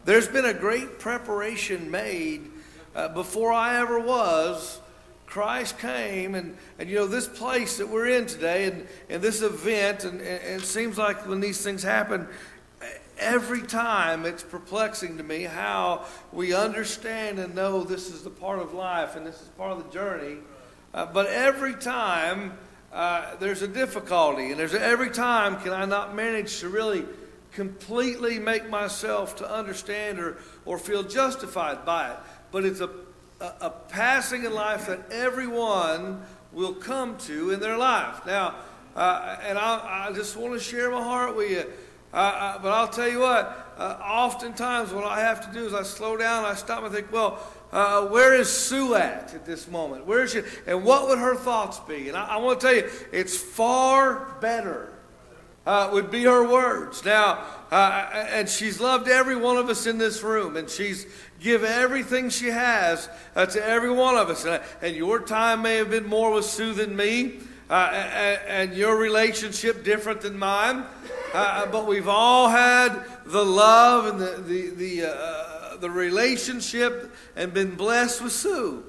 There's 0.04 0.28
been 0.28 0.46
a 0.46 0.54
great 0.54 1.00
preparation 1.00 1.90
made 1.90 2.52
uh, 2.98 3.08
before 3.08 3.54
I 3.54 3.80
ever 3.80 3.98
was 3.98 4.81
Christ 5.32 5.80
came, 5.80 6.36
and, 6.36 6.58
and 6.78 6.90
you 6.90 6.98
know, 6.98 7.08
this 7.08 7.26
place 7.26 7.78
that 7.78 7.88
we're 7.88 8.08
in 8.08 8.26
today, 8.26 8.66
and, 8.66 8.86
and 9.10 9.22
this 9.22 9.42
event, 9.42 10.04
and, 10.04 10.20
and 10.20 10.62
it 10.62 10.66
seems 10.66 10.98
like 10.98 11.26
when 11.26 11.40
these 11.40 11.64
things 11.64 11.84
happen, 11.84 12.28
every 13.18 13.62
time 13.62 14.26
it's 14.26 14.44
perplexing 14.44 15.16
to 15.20 15.24
me 15.24 15.44
how 15.44 16.06
we 16.34 16.54
understand 16.54 17.40
and 17.40 17.56
know 17.56 17.86
this 17.86 18.10
is 18.10 18.24
the 18.24 18.30
part 18.30 18.60
of 18.60 18.74
life 18.74 19.16
and 19.16 19.26
this 19.26 19.42
is 19.42 19.48
part 19.50 19.72
of 19.72 19.82
the 19.82 19.90
journey. 19.90 20.36
Uh, 20.94 21.06
but 21.06 21.28
every 21.28 21.76
time 21.76 22.52
uh, 22.92 23.34
there's 23.38 23.62
a 23.62 23.70
difficulty, 23.70 24.52
and 24.52 24.60
there's 24.60 24.74
a, 24.74 24.82
every 24.82 25.12
time 25.12 25.56
can 25.62 25.72
I 25.72 25.86
not 25.86 26.14
manage 26.14 26.60
to 26.60 26.68
really 26.68 27.06
completely 27.54 28.38
make 28.38 28.70
myself 28.70 29.38
to 29.38 29.50
understand 29.50 30.20
or, 30.20 30.40
or 30.66 30.78
feel 30.78 31.04
justified 31.04 31.86
by 31.86 32.12
it. 32.12 32.18
But 32.52 32.66
it's 32.66 32.82
a 32.82 32.90
a, 33.42 33.66
a 33.66 33.70
passing 33.90 34.46
in 34.46 34.54
life 34.54 34.88
that 34.88 35.12
everyone 35.12 36.22
will 36.54 36.74
come 36.74 37.18
to 37.18 37.52
in 37.52 37.60
their 37.60 37.78
life. 37.78 38.26
Now, 38.26 38.56
uh, 38.96 39.38
and 39.44 39.58
I, 39.58 40.08
I, 40.10 40.14
just 40.14 40.36
want 40.36 40.54
to 40.54 40.60
share 40.60 40.92
my 40.92 41.02
heart 41.02 41.36
with 41.36 41.50
you. 41.50 41.66
Uh, 42.14 42.18
uh, 42.18 42.60
but 42.62 42.72
I'll 42.74 42.90
tell 42.90 43.08
you 43.08 43.22
what, 43.22 43.74
uh, 43.78 43.98
oftentimes 44.04 44.92
what 44.92 45.06
I 45.06 45.22
have 45.22 45.48
to 45.48 45.58
do 45.58 45.66
is 45.66 45.74
I 45.74 45.84
slow 45.84 46.18
down, 46.18 46.44
I 46.44 46.56
stop 46.56 46.84
and 46.84 46.94
think, 46.94 47.10
well, 47.12 47.40
uh, 47.72 48.08
where 48.08 48.34
is 48.34 48.50
Sue 48.50 48.96
at 48.96 49.34
at 49.34 49.46
this 49.46 49.70
moment? 49.70 50.06
Where 50.06 50.24
is 50.24 50.34
she? 50.34 50.42
And 50.68 50.84
what 50.84 51.08
would 51.08 51.20
her 51.20 51.36
thoughts 51.36 51.80
be? 51.80 52.10
And 52.10 52.18
I, 52.18 52.26
I 52.26 52.38
want 52.38 52.60
to 52.60 52.68
tell 52.68 52.76
you, 52.76 52.90
it's 53.14 53.38
far 53.38 54.36
better 54.42 54.92
uh, 55.66 55.90
would 55.94 56.10
be 56.10 56.24
her 56.24 56.48
words. 56.48 57.06
Now, 57.06 57.44
uh, 57.72 58.10
and 58.30 58.50
she's 58.50 58.80
loved 58.80 59.08
every 59.08 59.36
one 59.36 59.58
of 59.58 59.70
us 59.70 59.86
in 59.86 59.98
this 59.98 60.24
room, 60.24 60.58
and 60.58 60.70
she's 60.70 61.06
given 61.40 61.72
everything 61.72 62.30
she 62.30 62.48
has 62.48 63.10
uh, 63.36 63.46
to 63.46 63.64
every 63.64 63.92
one 63.92 64.18
of 64.18 64.30
us. 64.30 64.46
And, 64.46 64.62
and, 64.82 64.96
your 64.96 65.20
time 65.20 65.62
may 65.62 65.78
have 65.78 65.90
been 65.90 66.08
more 66.08 66.34
with 66.34 66.46
Sue 66.46 66.74
than 66.74 66.96
me, 66.96 67.40
uh, 67.70 67.74
and, 67.94 68.40
and, 68.48 68.78
your 68.78 68.98
relationship 68.98 69.84
different 69.84 70.22
than 70.22 70.38
mine. 70.38 70.84
Uh, 71.34 71.66
but 71.68 71.88
we've 71.88 72.10
all 72.10 72.50
had 72.50 73.06
the 73.26 73.44
love 73.46 74.06
and 74.06 74.20
the 74.20 74.42
the 74.42 74.70
the, 74.72 75.10
uh, 75.10 75.78
the 75.78 75.90
relationship, 75.90 77.16
and 77.36 77.54
been 77.54 77.76
blessed 77.76 78.22
with 78.22 78.34
Sue. 78.34 78.84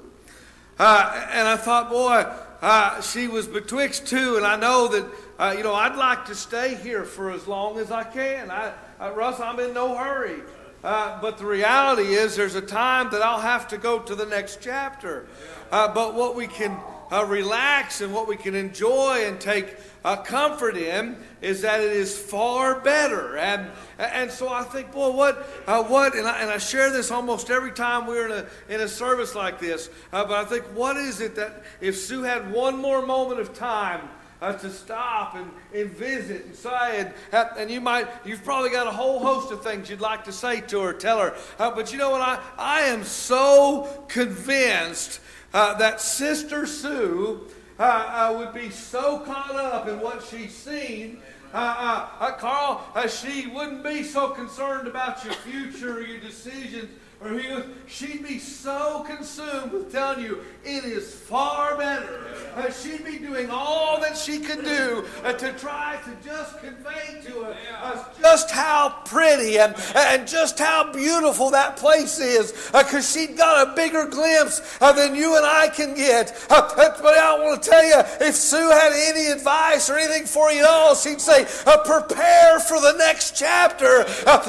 and 0.78 1.48
I 1.48 1.56
thought, 1.56 1.88
boy, 1.88 3.00
she 3.02 3.28
was 3.28 3.46
betwixt 3.46 4.08
two, 4.08 4.36
and 4.36 4.44
I 4.44 4.56
know 4.56 4.88
that 4.88 5.06
uh, 5.38 5.54
you 5.56 5.62
know, 5.62 5.74
I'd 5.74 5.96
like 5.96 6.26
to 6.26 6.34
stay 6.34 6.74
here 6.74 7.04
for 7.04 7.30
as 7.30 7.46
long 7.46 7.78
as 7.78 7.90
I 7.90 8.04
can. 8.04 8.50
I, 8.50 8.72
uh, 9.00 9.12
Russ, 9.12 9.40
I'm 9.40 9.58
in 9.58 9.74
no 9.74 9.96
hurry. 9.96 10.42
Uh, 10.84 11.20
but 11.20 11.38
the 11.38 11.46
reality 11.46 12.14
is, 12.14 12.34
there's 12.34 12.56
a 12.56 12.62
time 12.62 13.10
that 13.10 13.22
I'll 13.22 13.40
have 13.40 13.68
to 13.68 13.78
go 13.78 14.00
to 14.00 14.14
the 14.14 14.26
next 14.26 14.60
chapter. 14.60 15.26
Uh, 15.70 15.92
but 15.92 16.14
what 16.14 16.34
we 16.34 16.48
can 16.48 16.76
uh, 17.12 17.24
relax 17.24 18.00
and 18.00 18.12
what 18.12 18.26
we 18.26 18.36
can 18.36 18.54
enjoy 18.54 19.24
and 19.26 19.38
take 19.40 19.76
uh, 20.04 20.16
comfort 20.16 20.76
in 20.76 21.16
is 21.40 21.60
that 21.60 21.80
it 21.80 21.92
is 21.92 22.18
far 22.18 22.80
better. 22.80 23.36
And 23.36 23.70
and 23.98 24.30
so 24.30 24.48
I 24.48 24.62
think, 24.64 24.90
boy, 24.90 25.10
what 25.10 25.46
uh, 25.66 25.84
what? 25.84 26.16
And 26.16 26.26
I, 26.26 26.40
and 26.40 26.50
I 26.50 26.58
share 26.58 26.90
this 26.90 27.10
almost 27.10 27.50
every 27.50 27.72
time 27.72 28.06
we're 28.06 28.26
in 28.26 28.32
a 28.32 28.74
in 28.74 28.80
a 28.80 28.88
service 28.88 29.34
like 29.34 29.60
this. 29.60 29.90
Uh, 30.12 30.24
but 30.24 30.44
I 30.44 30.44
think, 30.44 30.64
what 30.74 30.96
is 30.96 31.20
it 31.20 31.36
that 31.36 31.62
if 31.80 31.96
Sue 31.96 32.22
had 32.22 32.50
one 32.50 32.78
more 32.78 33.04
moment 33.04 33.40
of 33.40 33.54
time? 33.54 34.08
Uh, 34.42 34.52
to 34.54 34.68
stop 34.68 35.36
and, 35.36 35.48
and 35.72 35.90
visit 35.90 36.44
and 36.44 36.54
say, 36.54 37.12
and, 37.32 37.48
and 37.56 37.70
you 37.70 37.80
might, 37.80 38.08
you've 38.24 38.42
probably 38.42 38.70
got 38.70 38.88
a 38.88 38.90
whole 38.90 39.20
host 39.20 39.52
of 39.52 39.62
things 39.62 39.88
you'd 39.88 40.00
like 40.00 40.24
to 40.24 40.32
say 40.32 40.60
to 40.62 40.80
her, 40.80 40.92
tell 40.92 41.20
her. 41.20 41.34
Uh, 41.60 41.70
but 41.70 41.92
you 41.92 41.98
know 41.98 42.10
what? 42.10 42.20
I, 42.20 42.40
I 42.58 42.80
am 42.80 43.04
so 43.04 44.04
convinced 44.08 45.20
uh, 45.54 45.74
that 45.74 46.00
Sister 46.00 46.66
Sue 46.66 47.46
uh, 47.78 47.82
uh, 47.82 48.38
would 48.38 48.52
be 48.52 48.68
so 48.68 49.20
caught 49.20 49.54
up 49.54 49.86
in 49.86 50.00
what 50.00 50.24
she's 50.28 50.52
seen. 50.52 51.22
Uh, 51.54 52.32
Carl, 52.38 52.82
she 53.08 53.46
wouldn't 53.46 53.84
be 53.84 54.02
so 54.02 54.30
concerned 54.30 54.88
about 54.88 55.24
your 55.24 55.34
future 55.34 55.98
or 55.98 56.00
your 56.00 56.18
decisions 56.18 56.88
or 57.24 57.38
he 57.38 57.48
she'd 57.86 58.26
be 58.26 58.38
so 58.38 59.04
consumed 59.06 59.72
with 59.72 59.92
telling 59.92 60.24
you 60.24 60.40
it 60.64 60.84
is 60.84 61.14
far 61.14 61.76
better. 61.76 62.20
Uh, 62.54 62.70
she'd 62.70 63.04
be 63.04 63.18
doing 63.18 63.50
all 63.50 64.00
that 64.00 64.16
she 64.16 64.38
could 64.38 64.64
do 64.64 65.04
uh, 65.24 65.32
to 65.32 65.52
try 65.54 65.98
to 66.04 66.28
just 66.28 66.58
convey 66.60 67.20
to 67.24 67.40
us 67.42 67.56
uh, 67.82 68.04
just 68.20 68.50
how 68.50 68.90
pretty 69.04 69.58
and, 69.58 69.74
and 69.94 70.26
just 70.26 70.58
how 70.58 70.92
beautiful 70.92 71.50
that 71.50 71.76
place 71.76 72.18
is 72.18 72.52
because 72.72 72.94
uh, 72.94 73.00
she'd 73.00 73.36
got 73.36 73.68
a 73.68 73.74
bigger 73.74 74.06
glimpse 74.06 74.78
uh, 74.80 74.92
than 74.92 75.14
you 75.14 75.36
and 75.36 75.44
I 75.44 75.68
can 75.68 75.94
get. 75.94 76.46
Uh, 76.50 76.62
but 76.76 77.18
I 77.18 77.38
want 77.38 77.62
to 77.62 77.70
tell 77.70 77.84
you, 77.84 78.00
if 78.20 78.34
Sue 78.34 78.70
had 78.70 78.92
any 78.92 79.30
advice 79.30 79.90
or 79.90 79.98
anything 79.98 80.26
for 80.26 80.50
you 80.50 80.64
all, 80.66 80.94
she'd 80.94 81.20
say, 81.20 81.46
prepare 81.84 82.60
for 82.60 82.80
the 82.80 82.94
next 82.98 83.36
chapter 83.36 84.04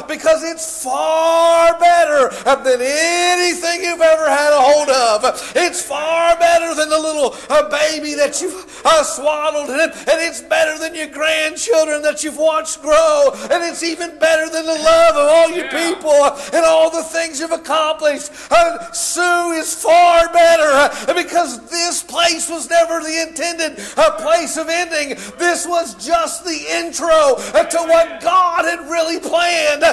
because 0.08 0.44
it's 0.44 0.84
far 0.84 1.78
better 1.80 2.30
than 2.64 2.80
anything 2.82 3.84
you've 3.84 4.02
ever 4.02 4.30
had 4.30 4.54
a 4.54 4.62
hold 4.62 4.90
of. 4.90 5.54
It's 5.56 5.82
far 5.82 6.38
better 6.38 6.74
than 6.74 6.90
the 6.90 7.00
little 7.00 7.36
uh, 7.50 7.70
baby 7.70 8.14
that 8.16 8.42
you've 8.42 8.82
uh, 8.86 9.04
swaddled, 9.04 9.70
and, 9.70 9.82
and 9.82 10.18
it's 10.24 10.42
better 10.42 10.78
than 10.80 10.96
your 10.96 11.08
grandchildren 11.08 12.02
that 12.02 12.24
you've 12.24 12.38
watched 12.38 12.82
grow, 12.82 13.32
and 13.52 13.64
it's 13.64 13.84
even 13.84 14.18
better 14.20 14.50
than 14.50 14.66
the 14.66 14.80
love 14.80 15.16
of 15.16 15.28
all 15.30 15.50
your 15.52 15.66
yeah. 15.66 15.94
people 15.94 16.24
and 16.54 16.66
all 16.66 16.90
the 16.90 17.04
things 17.04 17.40
you've 17.40 17.52
accomplished. 17.52 18.32
Uh, 18.50 18.92
Sue 18.92 19.52
is 19.52 19.74
far 19.76 20.32
better 20.32 20.64
uh, 20.64 21.14
because 21.14 21.70
this 21.70 22.04
place 22.04 22.50
was 22.50 22.70
never 22.70 23.00
the 23.02 23.26
intended 23.28 23.80
uh, 23.98 24.12
place 24.22 24.58
of 24.58 24.70
ending. 24.70 25.10
This 25.38 25.68
was 25.68 25.96
just 25.96 26.46
the 26.46 26.60
intro 26.72 27.36
uh, 27.54 27.64
to 27.64 27.78
what 27.78 28.22
God 28.22 28.66
had 28.66 28.90
really 28.90 29.20
planned. 29.20 29.84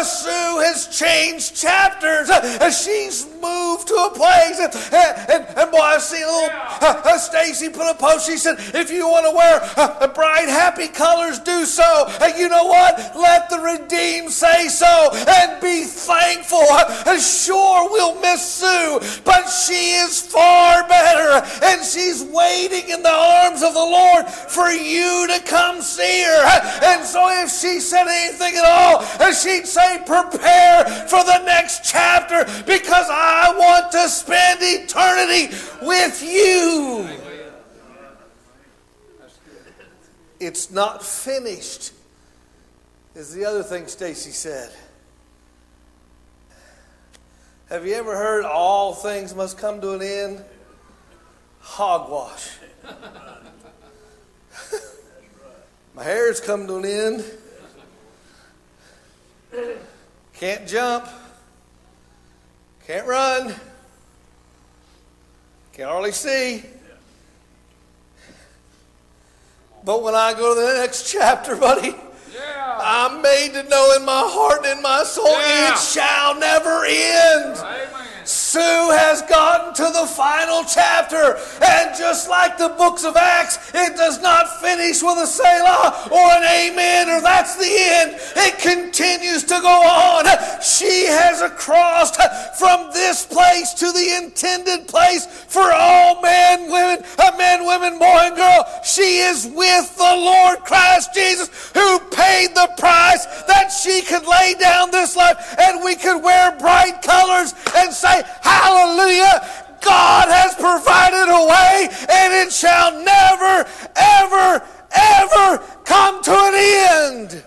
Sue 0.00 0.58
has 0.64 0.88
changed 0.88 1.54
chapters 1.54 1.99
chapters, 2.00 2.30
uh, 2.30 2.70
she's 2.70 3.26
moved 3.40 3.88
to 3.88 3.94
a 3.94 4.10
place. 4.14 4.58
And, 4.58 4.72
and, 5.30 5.58
and 5.58 5.70
boy, 5.70 5.78
I've 5.78 6.02
seen 6.02 6.22
a 6.22 6.26
little, 6.26 6.50
uh, 6.50 7.02
uh 7.04 7.18
Stacy 7.18 7.68
put 7.68 7.90
a 7.90 7.94
post 7.94 8.26
She 8.26 8.36
said, 8.36 8.56
if 8.74 8.90
you 8.90 9.06
want 9.06 9.26
to 9.26 9.36
wear 9.36 10.08
bright, 10.14 10.48
happy 10.48 10.88
colors, 10.88 11.38
do 11.40 11.64
so. 11.64 12.06
And 12.20 12.38
you 12.38 12.48
know 12.48 12.64
what? 12.64 12.98
Let 13.16 13.50
the 13.50 13.58
redeemed 13.58 14.30
say 14.30 14.68
so 14.68 15.10
and 15.12 15.60
be 15.60 15.84
thankful. 15.84 16.64
And 17.06 17.20
Sure, 17.20 17.90
we'll 17.90 18.20
miss 18.20 18.42
Sue, 18.42 19.00
but 19.24 19.44
she 19.48 19.92
is 19.92 20.20
far 20.20 20.86
better. 20.88 21.46
And 21.62 21.84
she's 21.84 22.22
waiting 22.22 22.88
in 22.90 23.02
the 23.02 23.12
arms 23.12 23.62
of 23.62 23.74
the 23.74 23.80
Lord 23.80 24.26
for 24.26 24.70
you 24.70 25.26
to 25.28 25.40
come 25.44 25.80
see 25.80 26.22
her. 26.22 26.60
And 26.82 27.04
so 27.04 27.28
if 27.42 27.50
she 27.50 27.80
said 27.80 28.06
anything 28.06 28.56
at 28.56 28.64
all, 28.64 29.02
she'd 29.32 29.66
say, 29.66 29.98
prepare 30.06 30.84
for 31.08 31.24
the 31.24 31.42
next 31.44 31.89
chapter 31.90 32.44
because 32.64 33.06
I 33.10 33.54
want 33.56 33.92
to 33.92 34.08
spend 34.08 34.60
eternity 34.62 35.54
with 35.82 36.22
you. 36.22 37.08
It's 40.38 40.70
not 40.70 41.04
finished, 41.04 41.92
is 43.14 43.34
the 43.34 43.44
other 43.44 43.62
thing 43.62 43.86
Stacy 43.88 44.30
said. 44.30 44.72
Have 47.68 47.86
you 47.86 47.94
ever 47.94 48.16
heard 48.16 48.44
all 48.44 48.94
things 48.94 49.34
must 49.34 49.58
come 49.58 49.80
to 49.80 49.92
an 49.92 50.02
end? 50.02 50.44
Hogwash. 51.60 52.56
My 55.94 56.02
hair's 56.02 56.40
come 56.40 56.66
to 56.66 56.76
an 56.76 56.84
end. 56.84 57.24
Can't 60.34 60.66
jump. 60.66 61.06
Can't 62.90 63.06
run. 63.06 63.54
can't 65.72 65.88
hardly 65.88 66.10
see. 66.10 66.64
But 69.84 70.02
when 70.02 70.16
I 70.16 70.34
go 70.34 70.56
to 70.56 70.60
the 70.60 70.78
next 70.80 71.08
chapter, 71.12 71.54
buddy, 71.54 71.94
Yeah. 72.34 72.78
I'm 72.82 73.22
made 73.22 73.52
to 73.52 73.62
know 73.62 73.94
in 73.96 74.04
my 74.04 74.24
heart 74.26 74.66
and 74.66 74.78
in 74.78 74.82
my 74.82 75.04
soul 75.04 75.28
Yeah. 75.28 75.72
it 75.74 75.78
shall 75.78 76.34
never 76.40 76.84
end. 76.84 77.58
Amen. 77.58 77.99
Sue 78.50 78.90
has 78.90 79.22
gotten 79.22 79.72
to 79.74 79.92
the 79.92 80.08
final 80.08 80.64
chapter, 80.64 81.38
and 81.62 81.96
just 81.96 82.28
like 82.28 82.58
the 82.58 82.70
books 82.70 83.04
of 83.04 83.14
Acts, 83.14 83.70
it 83.72 83.94
does 83.96 84.20
not 84.20 84.60
finish 84.60 85.04
with 85.04 85.18
a 85.18 85.26
Selah 85.26 86.08
or 86.10 86.26
an 86.34 86.42
Amen 86.42 87.08
or 87.10 87.20
that's 87.20 87.54
the 87.54 87.70
end. 87.70 88.18
It 88.34 88.58
continues 88.58 89.44
to 89.44 89.54
go 89.62 89.82
on. 89.86 90.24
She 90.60 91.06
has 91.06 91.48
crossed 91.56 92.20
from 92.58 92.90
this 92.92 93.24
place 93.24 93.72
to 93.74 93.92
the 93.92 94.18
intended 94.20 94.88
place 94.88 95.26
for 95.26 95.72
all 95.72 96.20
men, 96.20 96.72
women, 96.72 97.04
uh, 97.20 97.30
men, 97.38 97.64
women, 97.64 98.00
boy, 98.00 98.34
and 98.34 98.36
girl. 98.36 98.66
She 98.82 99.18
is 99.18 99.46
with 99.46 99.96
the 99.96 100.02
Lord 100.02 100.58
Christ 100.64 101.14
Jesus, 101.14 101.70
who 101.72 102.00
paid 102.10 102.50
the 102.56 102.68
price 102.78 103.26
that 103.46 103.68
she 103.68 104.02
could 104.02 104.26
lay 104.26 104.54
down 104.58 104.90
this 104.90 105.14
life 105.14 105.54
and 105.60 105.84
we 105.84 105.94
could 105.94 106.20
wear 106.20 106.58
bright 106.58 107.00
colors 107.02 107.54
and 107.76 107.92
say, 107.92 108.22
Hallelujah! 108.42 109.60
God 109.80 110.28
has 110.28 110.54
provided 110.54 111.28
a 111.28 111.46
way, 111.46 111.88
and 112.10 112.32
it 112.34 112.52
shall 112.52 112.92
never, 113.02 113.68
ever, 113.96 114.64
ever 114.92 115.58
come 115.84 116.22
to 116.22 116.32
an 116.32 116.54
end 116.54 117.44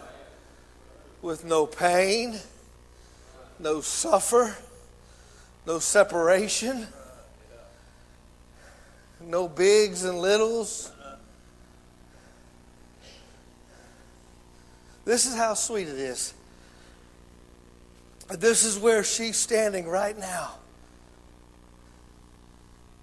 with 1.21 1.45
no 1.45 1.65
pain, 1.65 2.39
no 3.59 3.81
suffer, 3.81 4.55
no 5.65 5.79
separation, 5.79 6.87
no 9.21 9.47
bigs 9.47 10.03
and 10.03 10.19
littles. 10.19 10.91
This 15.05 15.25
is 15.25 15.35
how 15.35 15.53
sweet 15.53 15.87
it 15.87 15.99
is. 15.99 16.33
This 18.29 18.63
is 18.63 18.79
where 18.79 19.03
she's 19.03 19.37
standing 19.37 19.87
right 19.87 20.17
now 20.17 20.53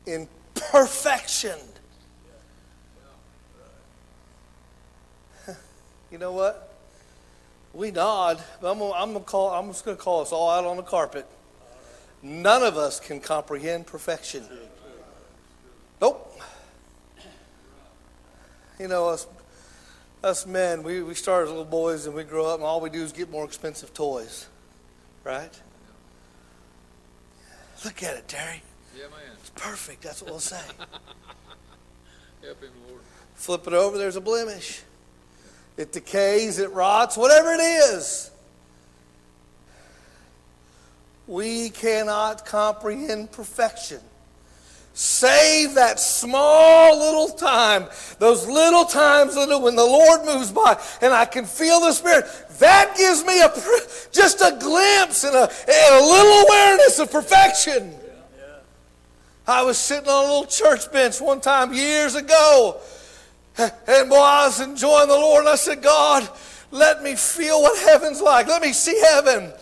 in 0.06 0.28
perfection. 0.54 1.58
You 6.10 6.18
know 6.18 6.32
what? 6.32 6.74
We 7.72 7.92
nod, 7.92 8.42
but 8.60 8.72
I'm 8.72 8.80
gonna, 8.80 8.92
I'm 8.94 9.12
gonna 9.12 9.24
call. 9.24 9.50
I'm 9.50 9.68
just 9.68 9.84
gonna 9.84 9.96
call 9.96 10.22
us 10.22 10.32
all 10.32 10.50
out 10.50 10.64
on 10.64 10.76
the 10.76 10.82
carpet. 10.82 11.24
None 12.20 12.64
of 12.64 12.76
us 12.76 12.98
can 12.98 13.20
comprehend 13.20 13.86
perfection. 13.86 14.44
Nope. 16.00 16.40
You 18.80 18.88
know 18.88 19.08
us. 19.08 19.26
Us 20.22 20.46
men, 20.46 20.82
we, 20.82 21.02
we 21.02 21.14
start 21.14 21.44
as 21.44 21.48
little 21.48 21.64
boys 21.64 22.04
and 22.04 22.14
we 22.14 22.24
grow 22.24 22.46
up, 22.46 22.56
and 22.56 22.64
all 22.64 22.80
we 22.80 22.90
do 22.90 23.02
is 23.02 23.10
get 23.10 23.30
more 23.30 23.44
expensive 23.44 23.94
toys, 23.94 24.48
right? 25.24 25.58
Look 27.86 28.02
at 28.02 28.16
it, 28.16 28.28
Terry. 28.28 28.62
Yeah, 28.94 29.04
man. 29.04 29.36
Perfect. 29.60 30.02
That's 30.02 30.22
what 30.22 30.30
we'll 30.30 30.40
say. 30.40 30.56
Help 32.42 32.62
him, 32.62 32.70
Lord. 32.88 33.02
Flip 33.34 33.66
it 33.66 33.72
over, 33.74 33.98
there's 33.98 34.16
a 34.16 34.20
blemish. 34.20 34.80
It 35.76 35.92
decays, 35.92 36.58
it 36.58 36.70
rots, 36.72 37.16
whatever 37.16 37.52
it 37.52 37.60
is. 37.60 38.30
We 41.26 41.70
cannot 41.70 42.44
comprehend 42.44 43.32
perfection. 43.32 44.00
Save 44.94 45.74
that 45.74 46.00
small 46.00 46.98
little 46.98 47.28
time, 47.28 47.86
those 48.18 48.46
little 48.48 48.84
times 48.84 49.36
little 49.36 49.62
when 49.62 49.76
the 49.76 49.84
Lord 49.84 50.24
moves 50.24 50.50
by 50.50 50.80
and 51.00 51.14
I 51.14 51.26
can 51.26 51.44
feel 51.44 51.80
the 51.80 51.92
Spirit. 51.92 52.24
That 52.58 52.94
gives 52.96 53.24
me 53.24 53.40
a 53.40 53.48
just 54.10 54.40
a 54.40 54.56
glimpse 54.58 55.24
and 55.24 55.36
a, 55.36 55.42
and 55.42 55.94
a 55.94 56.04
little 56.04 56.46
awareness 56.48 56.98
of 56.98 57.12
perfection. 57.12 57.99
I 59.50 59.62
was 59.62 59.78
sitting 59.78 60.08
on 60.08 60.24
a 60.24 60.28
little 60.28 60.46
church 60.46 60.90
bench 60.92 61.20
one 61.20 61.40
time 61.40 61.74
years 61.74 62.14
ago. 62.14 62.80
And 63.58 64.08
boy, 64.08 64.16
I 64.16 64.46
was 64.46 64.60
enjoying 64.60 65.08
the 65.08 65.14
Lord. 65.14 65.40
And 65.40 65.48
I 65.48 65.56
said, 65.56 65.82
God, 65.82 66.28
let 66.70 67.02
me 67.02 67.16
feel 67.16 67.60
what 67.60 67.78
heaven's 67.80 68.20
like. 68.20 68.46
Let 68.46 68.62
me 68.62 68.72
see 68.72 68.98
heaven. 69.00 69.52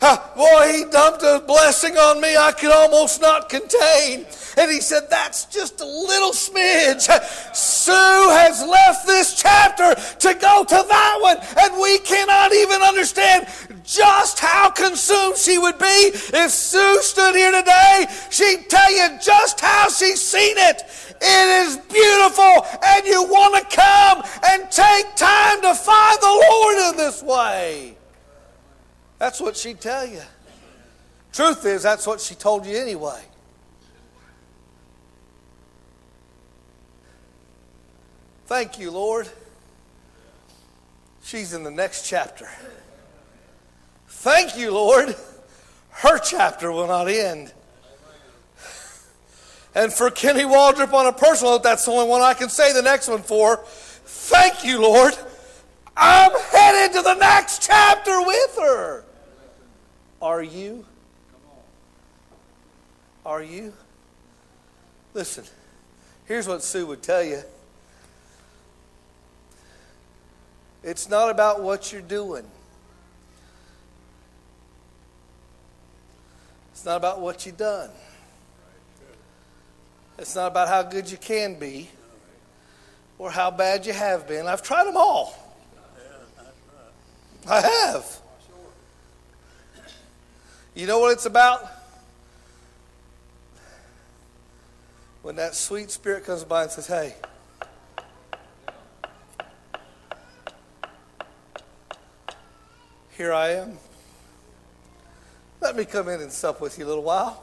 Boy, 0.00 0.72
he 0.72 0.84
dumped 0.84 1.22
a 1.24 1.42
blessing 1.44 1.96
on 1.96 2.20
me 2.20 2.36
I 2.36 2.52
could 2.52 2.70
almost 2.70 3.20
not 3.20 3.48
contain. 3.48 4.26
And 4.56 4.70
he 4.70 4.80
said, 4.80 5.10
That's 5.10 5.46
just 5.46 5.80
a 5.80 5.84
little 5.84 6.30
smidge. 6.30 7.08
Sue 7.54 7.92
has 7.92 8.64
left 8.64 9.06
this 9.06 9.34
chapter 9.34 9.94
to 9.94 10.34
go 10.34 10.64
to 10.64 10.84
that 10.88 11.18
one, 11.20 11.38
and 11.58 11.82
we 11.82 11.98
cannot 11.98 12.54
even 12.54 12.80
understand 12.82 13.48
just 13.82 14.38
how 14.38 14.70
consumed 14.70 15.36
she 15.36 15.58
would 15.58 15.78
be 15.78 16.10
if 16.14 16.50
Sue 16.50 17.02
stood 17.02 17.34
here 17.34 17.52
today. 17.52 18.06
She'd 18.30 18.70
tell 18.70 18.92
you 18.92 19.18
just 19.20 19.60
how 19.60 19.88
she's 19.88 20.20
seen 20.20 20.56
it. 20.58 20.82
It 21.20 21.66
is 21.66 21.76
beautiful, 21.90 22.66
and 22.84 23.04
you 23.04 23.24
want 23.24 23.56
to 23.56 23.76
come 23.76 24.22
and 24.46 24.70
take 24.70 25.16
time 25.16 25.60
to 25.62 25.74
find 25.74 26.18
the 26.20 26.46
Lord 26.50 26.90
in 26.90 26.96
this 26.96 27.22
way. 27.24 27.97
That's 29.18 29.40
what 29.40 29.56
she'd 29.56 29.80
tell 29.80 30.06
you. 30.06 30.22
Truth 31.32 31.64
is, 31.66 31.82
that's 31.82 32.06
what 32.06 32.20
she 32.20 32.34
told 32.34 32.66
you 32.66 32.76
anyway. 32.76 33.20
Thank 38.46 38.78
you, 38.78 38.90
Lord. 38.90 39.28
She's 41.22 41.52
in 41.52 41.64
the 41.64 41.70
next 41.70 42.08
chapter. 42.08 42.48
Thank 44.08 44.56
you, 44.56 44.72
Lord. 44.72 45.14
Her 45.90 46.18
chapter 46.18 46.72
will 46.72 46.86
not 46.86 47.08
end. 47.08 47.52
And 49.74 49.92
for 49.92 50.10
Kenny 50.10 50.44
Waldrop 50.44 50.92
on 50.94 51.06
a 51.06 51.12
personal 51.12 51.52
note, 51.52 51.62
that's 51.62 51.84
the 51.84 51.90
only 51.90 52.08
one 52.08 52.22
I 52.22 52.32
can 52.34 52.48
say 52.48 52.72
the 52.72 52.82
next 52.82 53.08
one 53.08 53.22
for. 53.22 53.60
Thank 53.66 54.64
you, 54.64 54.80
Lord. 54.80 55.14
I'm 55.94 56.30
headed 56.50 56.96
to 56.96 57.02
the 57.02 57.14
next 57.14 57.62
chapter 57.62 58.22
with 58.22 58.56
her. 58.60 59.04
Are 60.20 60.42
you? 60.42 60.84
Are 63.24 63.42
you? 63.42 63.72
Listen, 65.14 65.44
here's 66.26 66.48
what 66.48 66.62
Sue 66.62 66.86
would 66.86 67.02
tell 67.02 67.22
you 67.22 67.42
it's 70.82 71.08
not 71.08 71.30
about 71.30 71.62
what 71.62 71.92
you're 71.92 72.00
doing, 72.00 72.44
it's 76.72 76.84
not 76.84 76.96
about 76.96 77.20
what 77.20 77.44
you've 77.46 77.56
done, 77.56 77.90
it's 80.18 80.34
not 80.34 80.48
about 80.48 80.68
how 80.68 80.82
good 80.82 81.10
you 81.10 81.18
can 81.18 81.58
be 81.58 81.90
or 83.18 83.30
how 83.30 83.50
bad 83.50 83.84
you 83.84 83.92
have 83.92 84.26
been. 84.26 84.46
I've 84.46 84.62
tried 84.62 84.84
them 84.84 84.96
all. 84.96 85.34
I 87.48 87.60
have. 87.60 88.17
You 90.78 90.86
know 90.86 91.00
what 91.00 91.10
it's 91.10 91.26
about? 91.26 91.68
When 95.22 95.34
that 95.34 95.56
sweet 95.56 95.90
spirit 95.90 96.24
comes 96.24 96.44
by 96.44 96.62
and 96.62 96.70
says, 96.70 96.86
Hey, 96.86 97.16
here 103.16 103.32
I 103.32 103.54
am. 103.54 103.76
Let 105.60 105.74
me 105.74 105.84
come 105.84 106.08
in 106.08 106.20
and 106.20 106.30
sup 106.30 106.60
with 106.60 106.78
you 106.78 106.84
a 106.84 106.86
little 106.86 107.02
while. 107.02 107.42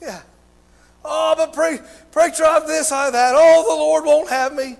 Yeah. 0.00 0.22
Oh, 1.04 1.34
but 1.36 1.52
pray, 1.52 1.80
preacher, 2.12 2.44
I'm 2.44 2.64
this, 2.64 2.92
I'm 2.92 3.10
that. 3.10 3.32
Oh, 3.34 3.64
the 3.68 3.74
Lord 3.74 4.04
won't 4.04 4.30
have 4.30 4.54
me. 4.54 4.76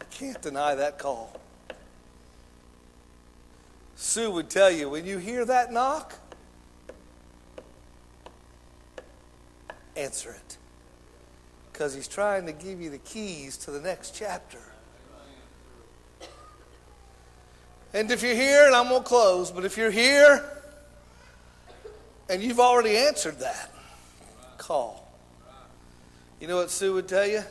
You 0.00 0.06
can't 0.10 0.40
deny 0.40 0.74
that 0.76 0.98
call. 0.98 1.38
Sue 4.06 4.30
would 4.30 4.48
tell 4.48 4.70
you 4.70 4.88
when 4.88 5.04
you 5.04 5.18
hear 5.18 5.44
that 5.44 5.72
knock, 5.72 6.14
answer 9.96 10.30
it. 10.30 10.56
Because 11.72 11.92
he's 11.92 12.06
trying 12.06 12.46
to 12.46 12.52
give 12.52 12.80
you 12.80 12.88
the 12.88 12.98
keys 12.98 13.56
to 13.58 13.72
the 13.72 13.80
next 13.80 14.14
chapter. 14.14 14.60
And 17.92 18.08
if 18.12 18.22
you're 18.22 18.36
here, 18.36 18.66
and 18.66 18.76
I'm 18.76 18.88
going 18.88 19.02
to 19.02 19.08
close, 19.08 19.50
but 19.50 19.64
if 19.64 19.76
you're 19.76 19.90
here 19.90 20.48
and 22.30 22.40
you've 22.40 22.60
already 22.60 22.96
answered 22.96 23.40
that, 23.40 23.72
call. 24.56 25.12
You 26.40 26.46
know 26.46 26.58
what 26.58 26.70
Sue 26.70 26.94
would 26.94 27.08
tell 27.08 27.26
you? 27.26 27.42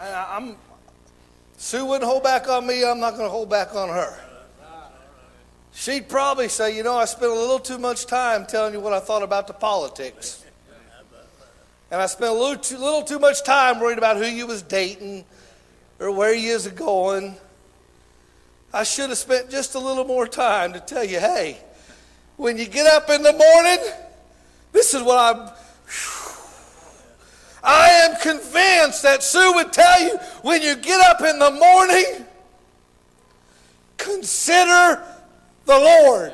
I, 0.00 0.36
am 0.36 0.56
Sue 1.56 1.84
wouldn't 1.84 2.08
hold 2.08 2.22
back 2.22 2.48
on 2.48 2.64
me. 2.64 2.84
I'm 2.84 3.00
not 3.00 3.14
going 3.14 3.24
to 3.24 3.30
hold 3.30 3.50
back 3.50 3.74
on 3.74 3.88
her. 3.88 4.23
She'd 5.74 6.08
probably 6.08 6.48
say, 6.48 6.76
you 6.76 6.84
know, 6.84 6.96
I 6.96 7.04
spent 7.04 7.32
a 7.32 7.34
little 7.34 7.58
too 7.58 7.78
much 7.78 8.06
time 8.06 8.46
telling 8.46 8.74
you 8.74 8.80
what 8.80 8.92
I 8.92 9.00
thought 9.00 9.24
about 9.24 9.48
the 9.48 9.52
politics. 9.52 10.44
And 11.90 12.00
I 12.00 12.06
spent 12.06 12.30
a 12.30 12.34
little 12.34 12.56
too, 12.56 12.78
little 12.78 13.02
too 13.02 13.18
much 13.18 13.42
time 13.42 13.80
worried 13.80 13.98
about 13.98 14.16
who 14.16 14.24
you 14.24 14.46
was 14.46 14.62
dating 14.62 15.24
or 15.98 16.12
where 16.12 16.32
you 16.32 16.52
was 16.52 16.68
going. 16.68 17.34
I 18.72 18.84
should 18.84 19.10
have 19.10 19.18
spent 19.18 19.50
just 19.50 19.74
a 19.74 19.78
little 19.80 20.04
more 20.04 20.28
time 20.28 20.72
to 20.72 20.80
tell 20.80 21.04
you, 21.04 21.18
hey, 21.18 21.58
when 22.36 22.56
you 22.56 22.66
get 22.66 22.86
up 22.86 23.10
in 23.10 23.22
the 23.22 23.32
morning, 23.32 23.84
this 24.72 24.94
is 24.94 25.02
what 25.02 25.36
I'm. 25.36 25.50
I 27.62 27.88
am 27.88 28.20
convinced 28.20 29.02
that 29.02 29.22
Sue 29.22 29.54
would 29.54 29.72
tell 29.72 30.02
you 30.02 30.18
when 30.42 30.62
you 30.62 30.76
get 30.76 31.00
up 31.00 31.20
in 31.20 31.38
the 31.38 31.50
morning, 31.50 32.26
consider 33.96 35.02
the 35.66 35.78
Lord. 35.78 36.32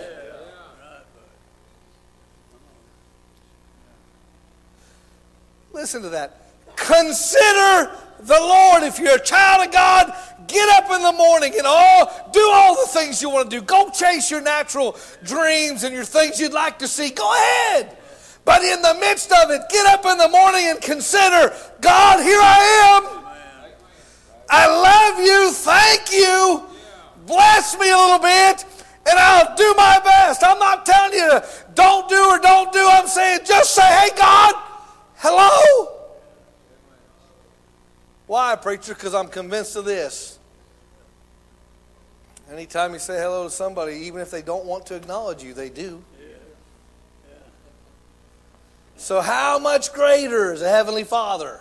Listen 5.72 6.02
to 6.02 6.08
that. 6.10 6.36
Consider 6.76 7.96
the 8.20 8.38
Lord. 8.38 8.82
If 8.82 8.98
you're 8.98 9.16
a 9.16 9.20
child 9.20 9.66
of 9.66 9.72
God, 9.72 10.12
get 10.46 10.68
up 10.70 10.90
in 10.90 11.02
the 11.02 11.12
morning 11.12 11.52
and 11.56 11.66
all 11.66 12.30
do 12.32 12.50
all 12.52 12.74
the 12.74 12.90
things 12.90 13.22
you 13.22 13.30
want 13.30 13.50
to 13.50 13.60
do. 13.60 13.64
Go 13.64 13.90
chase 13.90 14.30
your 14.30 14.40
natural 14.40 14.96
dreams 15.22 15.84
and 15.84 15.94
your 15.94 16.04
things 16.04 16.40
you'd 16.40 16.52
like 16.52 16.78
to 16.80 16.88
see. 16.88 17.10
Go 17.10 17.32
ahead. 17.32 17.96
But 18.44 18.62
in 18.62 18.82
the 18.82 18.94
midst 19.00 19.30
of 19.32 19.50
it, 19.50 19.62
get 19.70 19.86
up 19.86 20.04
in 20.06 20.18
the 20.18 20.28
morning 20.28 20.66
and 20.66 20.80
consider, 20.80 21.54
God, 21.80 22.22
here 22.22 22.40
I 22.40 22.96
am. 22.96 23.24
I 24.48 24.66
love 24.66 25.24
you. 25.24 25.52
Thank 25.52 26.12
you. 26.12 26.62
Bless 27.26 27.78
me 27.78 27.90
a 27.90 27.96
little 27.96 28.18
bit 28.18 28.64
and 29.08 29.18
I'll 29.18 29.56
do 29.56 29.74
my 29.76 30.00
best. 30.04 30.42
I'm 30.44 30.58
not 30.58 30.84
telling 30.84 31.12
you 31.12 31.30
to 31.30 31.48
don't 31.74 32.08
do 32.08 32.16
or 32.16 32.38
don't 32.38 32.72
do. 32.72 32.86
I'm 32.90 33.06
saying 33.06 33.40
just 33.44 33.74
say, 33.74 33.82
hey, 33.82 34.10
God, 34.16 34.54
hello. 35.16 35.96
Why, 38.26 38.54
preacher? 38.56 38.94
Because 38.94 39.14
I'm 39.14 39.28
convinced 39.28 39.74
of 39.76 39.84
this. 39.84 40.38
Anytime 42.50 42.92
you 42.92 42.98
say 42.98 43.16
hello 43.16 43.44
to 43.44 43.50
somebody, 43.50 43.94
even 43.94 44.20
if 44.20 44.30
they 44.30 44.42
don't 44.42 44.64
want 44.64 44.86
to 44.86 44.96
acknowledge 44.96 45.42
you, 45.42 45.54
they 45.54 45.68
do. 45.68 46.02
So, 48.96 49.22
how 49.22 49.58
much 49.58 49.94
greater 49.94 50.52
is 50.52 50.60
a 50.60 50.68
Heavenly 50.68 51.04
Father? 51.04 51.60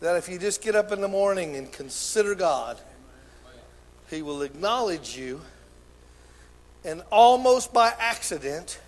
That 0.00 0.16
if 0.16 0.28
you 0.28 0.38
just 0.38 0.62
get 0.62 0.74
up 0.74 0.90
in 0.90 1.00
the 1.00 1.08
morning 1.08 1.54
and 1.54 1.70
consider 1.70 2.34
God, 2.34 2.80
He 4.10 4.22
will 4.22 4.42
acknowledge 4.42 5.16
you, 5.16 5.40
and 6.84 7.02
almost 7.10 7.72
by 7.72 7.92
accident, 7.98 8.80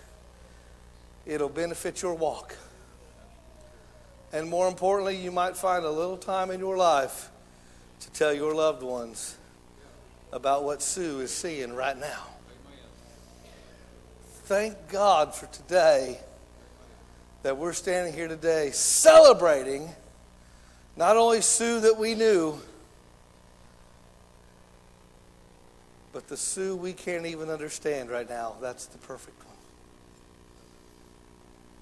it'll 1.27 1.49
benefit 1.49 2.03
your 2.03 2.15
walk. 2.15 2.57
And 4.33 4.49
more 4.49 4.69
importantly, 4.69 5.17
you 5.17 5.31
might 5.31 5.57
find 5.57 5.85
a 5.85 5.91
little 5.91 6.17
time 6.17 6.51
in 6.51 6.61
your 6.61 6.77
life 6.77 7.31
to 8.01 8.11
tell 8.13 8.33
your 8.33 8.55
loved 8.55 8.83
ones 8.83 9.37
about 10.33 10.65
what 10.65 10.81
Sue 10.81 11.21
is 11.21 11.31
seeing 11.31 11.75
right 11.75 11.99
now. 11.99 12.27
Thank 14.45 14.77
God 14.89 15.35
for 15.35 15.47
today 15.47 16.19
that 17.43 17.57
we're 17.57 17.73
standing 17.73 18.13
here 18.13 18.29
today 18.29 18.71
celebrating 18.71 19.89
not 20.97 21.17
only 21.17 21.41
Sue 21.41 21.81
that 21.81 21.99
we 21.99 22.15
knew, 22.15 22.61
but 26.13 26.29
the 26.29 26.37
Sue 26.37 26.77
we 26.77 26.93
can't 26.93 27.27
even 27.27 27.51
understand 27.51 28.11
right 28.11 28.29
now. 28.29 28.57
That's 28.61 28.87
the 28.87 28.99
perfect 28.99 29.45
one 29.45 29.51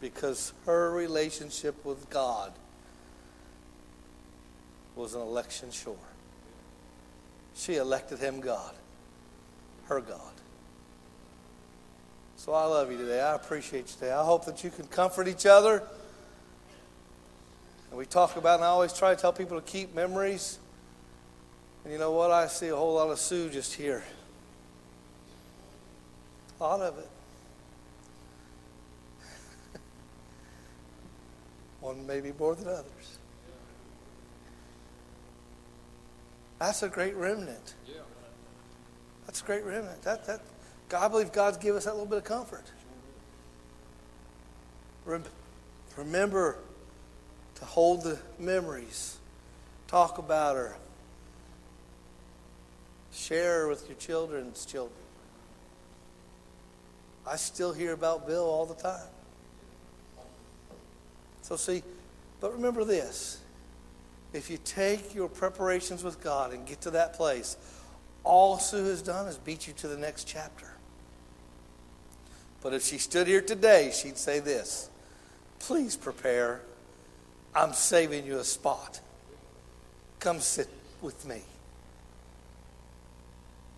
because 0.00 0.52
her 0.66 0.90
relationship 0.90 1.84
with 1.84 2.08
God 2.10 2.52
was 4.94 5.14
an 5.14 5.20
election 5.20 5.70
sure. 5.70 5.96
She 7.54 7.76
elected 7.76 8.18
him 8.18 8.40
God, 8.40 8.74
her 9.86 10.00
God. 10.00 10.20
So 12.36 12.52
I 12.52 12.64
love 12.64 12.90
you 12.92 12.98
today. 12.98 13.20
I 13.20 13.34
appreciate 13.34 13.80
you 13.80 13.94
today. 13.94 14.12
I 14.12 14.24
hope 14.24 14.44
that 14.46 14.62
you 14.62 14.70
can 14.70 14.86
comfort 14.86 15.26
each 15.26 15.46
other. 15.46 15.82
And 17.90 17.98
we 17.98 18.06
talk 18.06 18.36
about, 18.36 18.56
and 18.56 18.64
I 18.64 18.68
always 18.68 18.92
try 18.92 19.14
to 19.14 19.20
tell 19.20 19.32
people 19.32 19.60
to 19.60 19.66
keep 19.66 19.94
memories. 19.94 20.58
And 21.82 21.92
you 21.92 21.98
know 21.98 22.12
what? 22.12 22.30
I 22.30 22.46
see 22.46 22.68
a 22.68 22.76
whole 22.76 22.94
lot 22.94 23.10
of 23.10 23.18
Sue 23.18 23.50
just 23.50 23.74
here. 23.74 24.04
Lot 26.61 26.80
of 26.80 26.98
it. 26.98 27.09
One 31.80 32.06
maybe 32.06 32.32
more 32.38 32.54
than 32.54 32.68
others. 32.68 33.18
That's 36.59 36.82
a 36.82 36.88
great 36.88 37.14
remnant. 37.14 37.74
That's 39.26 39.42
a 39.42 39.44
great 39.44 39.64
remnant. 39.64 40.02
That, 40.02 40.26
that, 40.26 40.40
God, 40.88 41.04
I 41.04 41.09
believe 41.09 41.32
God's 41.32 41.59
given 41.59 41.76
us 41.76 41.84
that 41.84 41.92
little 41.92 42.06
bit 42.06 42.18
of 42.18 42.24
comfort. 42.24 42.64
Remember 45.96 46.56
to 47.56 47.64
hold 47.64 48.02
the 48.02 48.18
memories, 48.38 49.18
talk 49.86 50.18
about 50.18 50.56
her, 50.56 50.76
share 53.12 53.68
with 53.68 53.88
your 53.88 53.96
children's 53.96 54.64
children. 54.64 55.07
I 57.28 57.36
still 57.36 57.72
hear 57.72 57.92
about 57.92 58.26
Bill 58.26 58.44
all 58.44 58.66
the 58.66 58.74
time. 58.74 59.06
So, 61.42 61.56
see, 61.56 61.82
but 62.40 62.52
remember 62.52 62.84
this 62.84 63.40
if 64.32 64.50
you 64.50 64.58
take 64.64 65.14
your 65.14 65.28
preparations 65.28 66.04
with 66.04 66.22
God 66.22 66.52
and 66.52 66.66
get 66.66 66.80
to 66.82 66.90
that 66.90 67.14
place, 67.14 67.56
all 68.24 68.58
Sue 68.58 68.84
has 68.84 69.02
done 69.02 69.26
is 69.26 69.38
beat 69.38 69.66
you 69.66 69.72
to 69.74 69.88
the 69.88 69.96
next 69.96 70.24
chapter. 70.24 70.66
But 72.60 72.74
if 72.74 72.82
she 72.82 72.98
stood 72.98 73.26
here 73.26 73.40
today, 73.40 73.90
she'd 73.94 74.18
say 74.18 74.40
this 74.40 74.90
Please 75.58 75.96
prepare. 75.96 76.60
I'm 77.54 77.72
saving 77.72 78.26
you 78.26 78.38
a 78.38 78.44
spot. 78.44 79.00
Come 80.20 80.40
sit 80.40 80.68
with 81.00 81.26
me. 81.26 81.40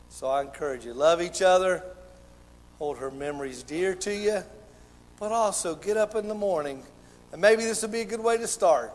So 0.09 0.26
I 0.26 0.42
encourage 0.42 0.84
you 0.84 0.92
love 0.92 1.22
each 1.22 1.40
other, 1.40 1.84
hold 2.81 2.99
her 2.99 3.11
memories 3.12 3.62
dear 3.62 3.95
to 3.95 4.12
you, 4.12 4.43
but 5.20 5.31
also 5.31 5.76
get 5.76 5.97
up 5.97 6.16
in 6.16 6.26
the 6.26 6.35
morning 6.35 6.83
and 7.31 7.41
maybe 7.41 7.62
this 7.62 7.83
would 7.83 7.93
be 7.93 8.01
a 8.01 8.05
good 8.05 8.22
way 8.22 8.37
to 8.37 8.49
start. 8.49 8.93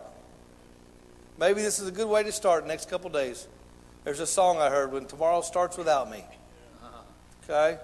Maybe 1.37 1.61
this 1.61 1.79
is 1.79 1.87
a 1.87 1.91
good 1.91 2.07
way 2.07 2.23
to 2.23 2.31
start 2.31 2.63
the 2.63 2.67
next 2.67 2.89
couple 2.89 3.09
days. 3.09 3.47
There's 4.03 4.19
a 4.19 4.27
song 4.27 4.57
I 4.57 4.69
heard 4.69 4.91
when 4.91 5.05
tomorrow 5.05 5.41
starts 5.41 5.77
without 5.77 6.09
me. 6.09 6.23
Okay? 7.43 7.77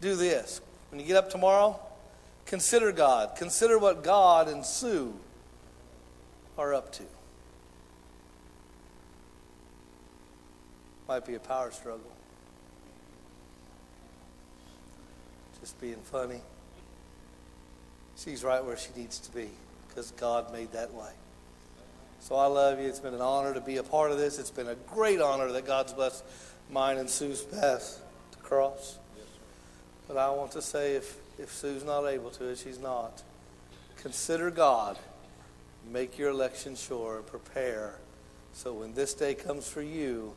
Do 0.00 0.16
this. 0.16 0.60
When 0.90 1.00
you 1.00 1.06
get 1.06 1.16
up 1.16 1.30
tomorrow, 1.30 1.80
consider 2.44 2.92
God. 2.92 3.36
Consider 3.36 3.78
what 3.78 4.04
God 4.04 4.48
and 4.48 4.64
Sue 4.66 5.14
are 6.58 6.74
up 6.74 6.92
to. 6.92 7.04
Might 11.08 11.24
be 11.24 11.34
a 11.34 11.40
power 11.40 11.70
struggle. 11.70 12.10
Just 15.62 15.80
being 15.80 15.96
funny. 15.96 16.40
She's 18.18 18.44
right 18.44 18.62
where 18.62 18.76
she 18.76 18.90
needs 18.94 19.18
to 19.20 19.32
be. 19.32 19.48
because 19.88 20.10
God 20.12 20.52
made 20.52 20.72
that 20.72 20.92
way. 20.92 21.12
So 22.20 22.36
I 22.36 22.46
love 22.46 22.78
you. 22.78 22.86
It's 22.86 23.00
been 23.00 23.14
an 23.14 23.22
honor 23.22 23.54
to 23.54 23.60
be 23.60 23.78
a 23.78 23.82
part 23.82 24.10
of 24.10 24.18
this. 24.18 24.38
It's 24.38 24.50
been 24.50 24.68
a 24.68 24.74
great 24.74 25.20
honor 25.20 25.50
that 25.52 25.66
God's 25.66 25.94
blessed 25.94 26.22
mine 26.70 26.98
and 26.98 27.08
Sue's 27.08 27.42
path 27.42 28.00
to 28.32 28.38
cross. 28.38 28.98
But 30.06 30.18
I 30.18 30.30
want 30.30 30.52
to 30.52 30.62
say 30.62 30.96
if, 30.96 31.16
if 31.38 31.50
Sue's 31.50 31.84
not 31.84 32.06
able 32.06 32.30
to, 32.32 32.54
she's 32.54 32.78
not, 32.78 33.22
consider 33.96 34.50
God. 34.50 34.98
Make 35.90 36.18
your 36.18 36.30
election 36.30 36.76
sure 36.76 37.16
and 37.16 37.26
prepare 37.26 37.96
so 38.52 38.72
when 38.74 38.94
this 38.94 39.14
day 39.14 39.34
comes 39.34 39.66
for 39.66 39.82
you, 39.82 40.34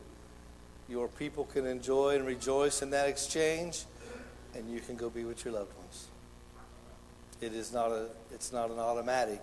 your 0.88 1.07
people 1.07 1.45
can 1.45 1.65
enjoy 1.65 2.15
and 2.15 2.26
rejoice 2.26 2.82
in 2.82 2.91
that 2.91 3.09
exchange, 3.09 3.84
and 4.55 4.71
you 4.71 4.79
can 4.79 4.95
go 4.95 5.09
be 5.09 5.23
with 5.23 5.43
your 5.43 5.53
loved 5.53 5.75
ones. 5.77 6.07
It 7.41 7.53
is 7.53 7.73
not 7.73 7.91
a, 7.91 8.07
it's 8.33 8.53
not 8.53 8.71
an 8.71 8.79
automatic. 8.79 9.41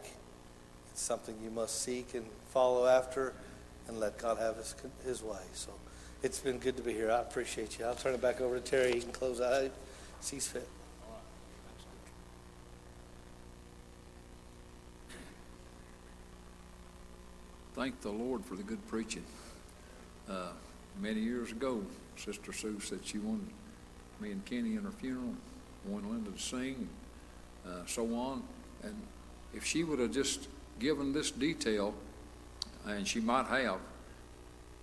It's 0.90 1.02
something 1.02 1.36
you 1.44 1.50
must 1.50 1.82
seek 1.82 2.14
and 2.14 2.24
follow 2.50 2.86
after 2.86 3.34
and 3.88 4.00
let 4.00 4.18
God 4.18 4.38
have 4.38 4.56
his, 4.56 4.74
his 5.04 5.22
way. 5.22 5.38
So 5.52 5.70
it's 6.22 6.38
been 6.38 6.58
good 6.58 6.76
to 6.76 6.82
be 6.82 6.92
here. 6.92 7.10
I 7.10 7.20
appreciate 7.20 7.78
you. 7.78 7.84
I'll 7.84 7.94
turn 7.94 8.14
it 8.14 8.22
back 8.22 8.40
over 8.40 8.58
to 8.58 8.60
Terry. 8.60 8.92
He 8.92 9.00
can 9.00 9.12
close 9.12 9.40
out. 9.40 9.70
Sees 10.20 10.46
fit. 10.46 10.68
Thank 17.74 18.00
the 18.02 18.10
Lord 18.10 18.44
for 18.44 18.54
the 18.54 18.62
good 18.62 18.86
preaching. 18.88 19.24
Uh, 20.30 20.50
many 21.00 21.20
years 21.20 21.50
ago, 21.50 21.82
Sister 22.16 22.52
Sue 22.52 22.78
said 22.80 23.00
she 23.02 23.18
wanted 23.18 23.48
me 24.22 24.30
and 24.30 24.44
Kenny 24.44 24.76
in 24.76 24.84
her 24.84 24.92
funeral, 24.92 25.34
wanted 25.84 26.10
Linda 26.10 26.30
to 26.30 26.38
sing, 26.38 26.88
uh, 27.66 27.84
so 27.86 28.14
on. 28.14 28.42
And 28.82 28.94
if 29.52 29.64
she 29.64 29.84
would 29.84 29.98
have 29.98 30.12
just 30.12 30.48
given 30.78 31.12
this 31.12 31.30
detail, 31.30 31.94
and 32.86 33.06
she 33.06 33.20
might 33.20 33.46
have, 33.46 33.78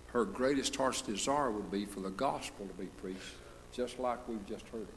her 0.08 0.24
greatest 0.24 0.76
heart's 0.76 1.02
desire 1.02 1.50
would 1.50 1.70
be 1.70 1.86
for 1.86 2.00
the 2.00 2.10
gospel 2.10 2.66
to 2.66 2.74
be 2.74 2.86
preached, 3.00 3.34
just 3.72 3.98
like 3.98 4.26
we've 4.28 4.46
just 4.46 4.66
heard 4.68 4.82
it. 4.82 4.88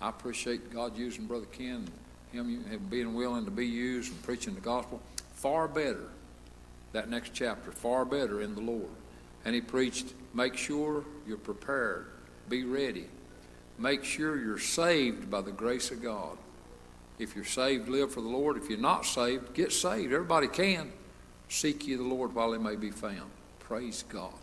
I 0.00 0.08
appreciate 0.08 0.72
God 0.72 0.96
using 0.96 1.26
Brother 1.26 1.46
Ken, 1.52 1.86
him 2.32 2.64
being 2.88 3.14
willing 3.14 3.44
to 3.44 3.50
be 3.50 3.66
used 3.66 4.12
and 4.12 4.22
preaching 4.22 4.54
the 4.54 4.60
gospel. 4.60 5.00
Far 5.34 5.68
better, 5.68 6.08
that 6.92 7.10
next 7.10 7.34
chapter, 7.34 7.72
far 7.72 8.04
better 8.04 8.40
in 8.40 8.54
the 8.54 8.60
Lord. 8.60 8.88
And 9.44 9.54
he 9.54 9.60
preached, 9.60 10.14
make 10.32 10.56
sure 10.56 11.04
you're 11.26 11.36
prepared, 11.36 12.06
be 12.48 12.64
ready. 12.64 13.06
Make 13.80 14.04
sure 14.04 14.38
you're 14.38 14.58
saved 14.58 15.30
by 15.30 15.40
the 15.40 15.50
grace 15.50 15.90
of 15.90 16.02
God. 16.02 16.36
If 17.18 17.34
you're 17.34 17.46
saved, 17.46 17.88
live 17.88 18.12
for 18.12 18.20
the 18.20 18.28
Lord. 18.28 18.58
If 18.58 18.68
you're 18.68 18.78
not 18.78 19.06
saved, 19.06 19.54
get 19.54 19.72
saved. 19.72 20.12
Everybody 20.12 20.48
can. 20.48 20.92
Seek 21.48 21.86
ye 21.86 21.94
the 21.94 22.02
Lord 22.02 22.34
while 22.34 22.52
he 22.52 22.58
may 22.58 22.76
be 22.76 22.90
found. 22.90 23.30
Praise 23.58 24.04
God. 24.08 24.34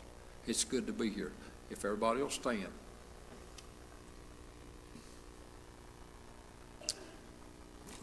It's 0.48 0.64
good 0.64 0.88
to 0.88 0.94
be 0.94 1.12
here. 1.12 1.32
If 1.70 1.86
everybody 1.86 2.22
will 2.22 2.32
stand. 2.32 2.68